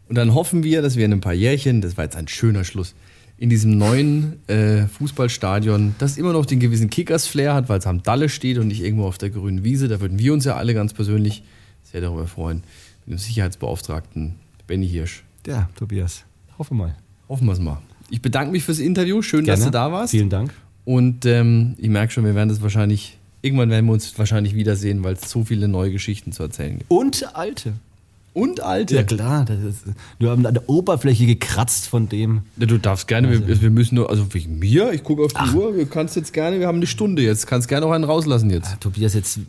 [0.10, 2.64] Und dann hoffen wir, dass wir in ein paar Jährchen, das war jetzt ein schöner
[2.64, 2.96] Schluss,
[3.38, 8.02] in diesem neuen äh, Fußballstadion, das immer noch den gewissen Kickers-Flair hat, weil es am
[8.02, 9.88] Dalle steht und nicht irgendwo auf der grünen Wiese.
[9.88, 11.44] Da würden wir uns ja alle ganz persönlich
[11.84, 12.64] sehr darüber freuen,
[13.06, 14.36] mit dem Sicherheitsbeauftragten
[14.68, 15.24] Benny Hirsch.
[15.46, 16.26] Ja, Tobias,
[16.58, 16.96] hoffe mal.
[17.30, 17.82] Hoffen wir es mal.
[18.10, 19.22] Ich bedanke mich fürs Interview.
[19.22, 20.12] Schön, dass du da warst.
[20.12, 20.54] Vielen Dank.
[20.86, 25.04] Und ähm, ich merke schon, wir werden das wahrscheinlich, irgendwann werden wir uns wahrscheinlich wiedersehen,
[25.04, 26.92] weil es so viele neue Geschichten zu erzählen gibt.
[26.92, 27.74] Und alte.
[28.38, 28.96] Und alte.
[28.96, 29.80] Ja klar, das ist,
[30.20, 32.42] wir haben an der Oberfläche gekratzt von dem.
[32.58, 35.56] Ja, du darfst gerne, wir, wir müssen nur, also wegen mir, ich gucke auf die
[35.56, 38.50] Uhr, du kannst jetzt gerne, wir haben eine Stunde jetzt, kannst gerne noch einen rauslassen
[38.52, 38.80] jetzt.
[38.80, 39.40] Tobias jetzt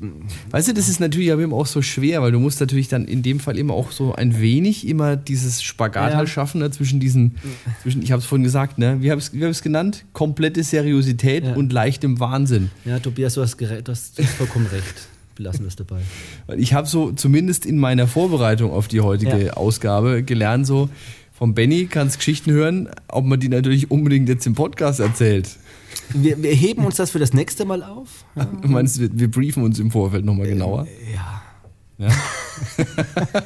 [0.50, 3.04] Weißt du, das ist natürlich aber immer auch so schwer, weil du musst natürlich dann
[3.04, 6.16] in dem Fall immer auch so ein wenig immer dieses Spagat Ja.
[6.16, 7.34] halt schaffen, ne, zwischen diesen,
[7.82, 10.04] zwischen, ich habe es vorhin gesagt, ne, wie habe ich es genannt?
[10.14, 11.54] Komplette Seriosität Ja.
[11.54, 12.70] und leichtem Wahnsinn.
[12.86, 15.08] Ja, Tobias, du hast, gerä- du hast du hast vollkommen recht.
[15.38, 16.00] Belassen wir es dabei.
[16.56, 19.52] Ich habe so zumindest in meiner Vorbereitung auf die heutige Ja.
[19.54, 20.88] Ausgabe gelernt, so
[21.32, 25.48] vom Benny kannst Geschichten hören, ob man die natürlich unbedingt jetzt im Podcast erzählt.
[26.12, 28.24] Wir, wir heben uns das für das nächste Mal auf.
[28.34, 28.46] Ja.
[28.62, 30.88] Du meinst, wir, wir briefen uns im Vorfeld nochmal genauer?
[31.14, 31.42] ja.
[32.06, 32.12] Ja.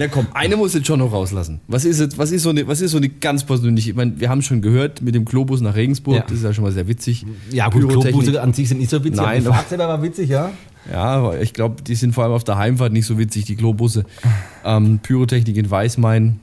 [0.00, 1.60] Na komm, eine muss jetzt schon noch rauslassen.
[1.66, 4.20] Was ist jetzt, was ist so eine, was ist so eine ganz persönliche, ich meine,
[4.20, 6.22] wir haben schon gehört mit dem Globus nach Regensburg, Ja.
[6.22, 7.26] das ist ja schon mal sehr witzig.
[7.50, 7.88] Ja, gut.
[7.88, 9.20] Klobusse an sich sind nicht so witzig.
[9.20, 10.52] Nein, aber selber war witzig, ja.
[10.90, 13.56] Ja, aber ich glaube, die sind vor allem auf der Heimfahrt nicht so witzig, die
[13.56, 14.04] Globusse.
[14.64, 16.40] Ähm, Pyrotechnik in Weißmain.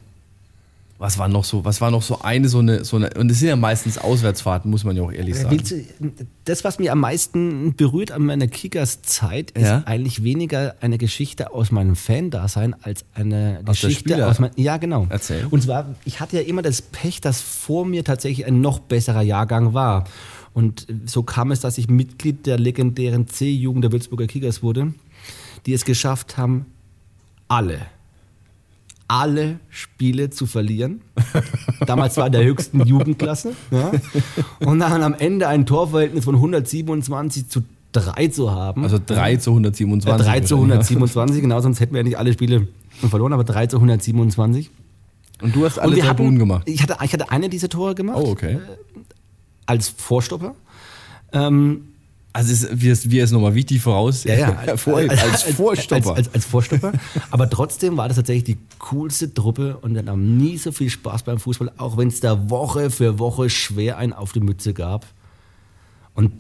[0.98, 3.40] Was war noch so, was war noch so eine, so eine, so eine, und es
[3.40, 5.52] sind ja meistens Auswärtsfahrten, muss man ja auch ehrlich sagen.
[5.52, 5.84] Willst du,
[6.46, 9.84] das, was mich am meisten berührt an meiner Kickers-Zeit, ist Ja.
[9.86, 14.54] eigentlich weniger eine Geschichte aus meinem Fan-Dasein als eine Aus Geschichte aus meinem.
[14.56, 15.06] Ja, genau.
[15.10, 15.46] Erzähl.
[15.50, 19.22] Und zwar, ich hatte ja immer das Pech, dass vor mir tatsächlich ein noch besserer
[19.22, 20.06] Jahrgang war.
[20.56, 24.94] Und so kam es, dass ich Mitglied der legendären C-Jugend der Würzburger Kickers wurde,
[25.66, 26.66] die es geschafft haben,
[27.50, 27.82] alle,
[29.10, 31.02] alle Spiele zu verlieren.
[31.86, 33.54] Damals war in der höchsten Jugendklasse.
[33.70, 33.92] Ja.
[34.66, 38.84] Und dann am Ende ein Torverhältnis von 127 zu 3 zu haben.
[38.84, 40.10] Also 3 zu 127.
[40.10, 42.70] Ja, 3 zu wahrscheinlich, 127, genau, sonst hätten wir ja nicht alle Spiele
[43.10, 44.66] verloren, aber 3 zu 127.
[44.66, 44.72] ja.
[45.42, 46.64] Und du hast alle drei hatten, gemacht.
[46.66, 48.60] Ich hatte, ich hatte eine dieser Tore gemacht, Oh, okay.
[49.66, 50.56] Als Vorstopper.
[51.34, 51.90] Ähm,
[52.34, 54.26] Also ist, wir, wir ist nochmal wichtig voraus.
[54.26, 56.10] ja, ja, Vor, als Vorstopper.
[56.10, 56.92] Als, als, als Vorstopper.
[57.32, 61.24] Aber trotzdem war das tatsächlich die coolste Truppe und wir haben nie so viel Spaß
[61.24, 65.06] beim Fußball, auch wenn es da Woche für Woche schwer einen auf die Mütze gab.
[66.14, 66.34] Und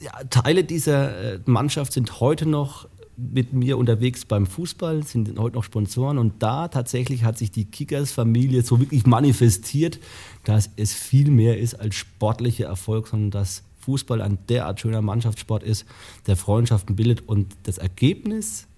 [0.00, 2.86] ja, Teile dieser äh, Mannschaft sind heute noch
[3.18, 7.64] mit mir unterwegs beim Fußball, sind heute noch Sponsoren und da tatsächlich hat sich die
[7.64, 9.98] Kickers-Familie so wirklich manifestiert,
[10.44, 15.64] dass es viel mehr ist als sportlicher Erfolg, sondern dass Fußball ein derart schöner Mannschaftssport
[15.64, 15.84] ist,
[16.26, 18.68] der Freundschaften bildet und das Ergebnis,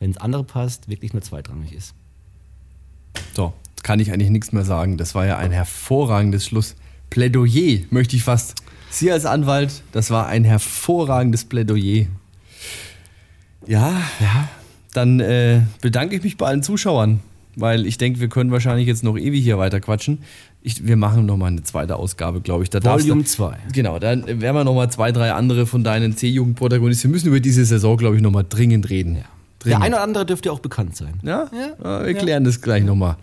[0.00, 1.94] wenn es andere passt, wirklich nur zweitrangig ist.
[3.34, 3.52] So,
[3.84, 4.96] kann ich eigentlich nichts mehr sagen.
[4.96, 8.56] Das war ja ein hervorragendes Schlussplädoyer, möchte ich fast.
[8.90, 12.06] Sie als Anwalt, das war ein hervorragendes Plädoyer.
[13.66, 14.48] Ja, ja.
[14.92, 17.20] Dann äh, bedanke ich mich bei allen Zuschauern.
[17.56, 20.18] weil ich denke, wir können wahrscheinlich jetzt noch ewig hier weiter quatschen.
[20.62, 22.70] Ich, wir machen nochmal eine zweite Ausgabe, glaube ich.
[22.70, 23.56] Da Volume du- 2.
[23.72, 27.10] Genau, dann werden wir nochmal zwei, drei andere von deinen C-Jugend-Protagonisten.
[27.10, 29.14] Wir müssen über diese Saison, glaube ich, nochmal dringend reden.
[29.16, 29.24] Der
[29.58, 29.82] Dringend.
[29.84, 31.14] eine oder andere dürfte auch bekannt sein.
[31.22, 31.48] Ja?
[31.82, 32.06] ja.
[32.06, 33.16] Wir klären das gleich nochmal.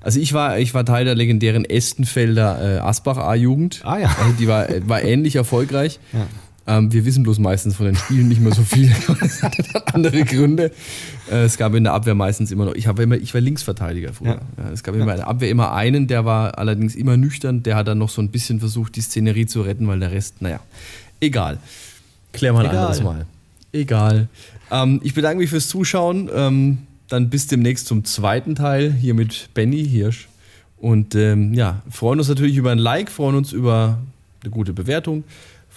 [0.00, 3.80] Also ich war, ich war Teil der legendären Estenfelder äh, Asbach A-Jugend.
[3.84, 4.08] Ah, ja.
[4.18, 5.98] Also die war, war ähnlich erfolgreich.
[6.68, 8.94] Ähm, wir wissen bloß meistens von den Spielen nicht mehr so viel.
[9.20, 10.70] Das hatte dann andere Gründe.
[11.30, 14.40] Äh, es gab in der Abwehr meistens immer noch, ich, immer, ich war Linksverteidiger früher.
[14.58, 14.70] Ja.
[14.70, 17.62] es gab immer in der Abwehr immer einen, der war allerdings immer nüchtern.
[17.62, 20.42] Der hat dann noch so ein bisschen versucht, die Szenerie zu retten, weil der Rest,
[20.42, 20.60] naja,
[21.20, 21.58] egal.
[22.34, 22.78] Klär mal ein Egal.
[22.78, 23.26] anderes Mal.
[23.72, 24.28] Egal.
[24.70, 26.28] Ähm, ich bedanke mich fürs Zuschauen.
[26.34, 30.28] Ähm, dann bis demnächst zum zweiten Teil hier mit Benny Hirsch.
[30.76, 33.98] Und ähm, ja, freuen uns natürlich über ein Like, freuen uns über
[34.42, 35.24] eine gute Bewertung,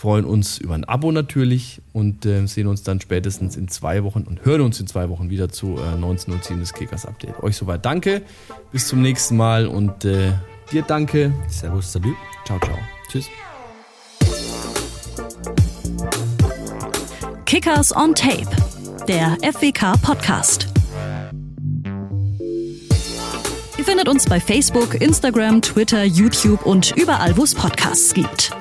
[0.01, 4.23] freuen uns über ein Abo natürlich und äh, sehen uns dann spätestens in zwei Wochen
[4.23, 7.43] und hören uns in zwei Wochen wieder zu äh, 19.07 des Kickers Update.
[7.43, 8.23] Euch soweit danke,
[8.71, 10.31] bis zum nächsten Mal und äh,
[10.71, 11.31] dir danke.
[11.47, 12.15] Servus, salut.
[12.45, 12.79] Ciao, ciao.
[13.11, 13.27] Tschüss.
[17.45, 18.49] Kickers on Tape,
[19.07, 20.67] der FWK Podcast.
[23.77, 28.51] Ihr findet uns bei Facebook, Instagram, Twitter, YouTube und überall, wo es Podcasts gibt.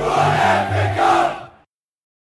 [0.00, 1.49] Buon Africa!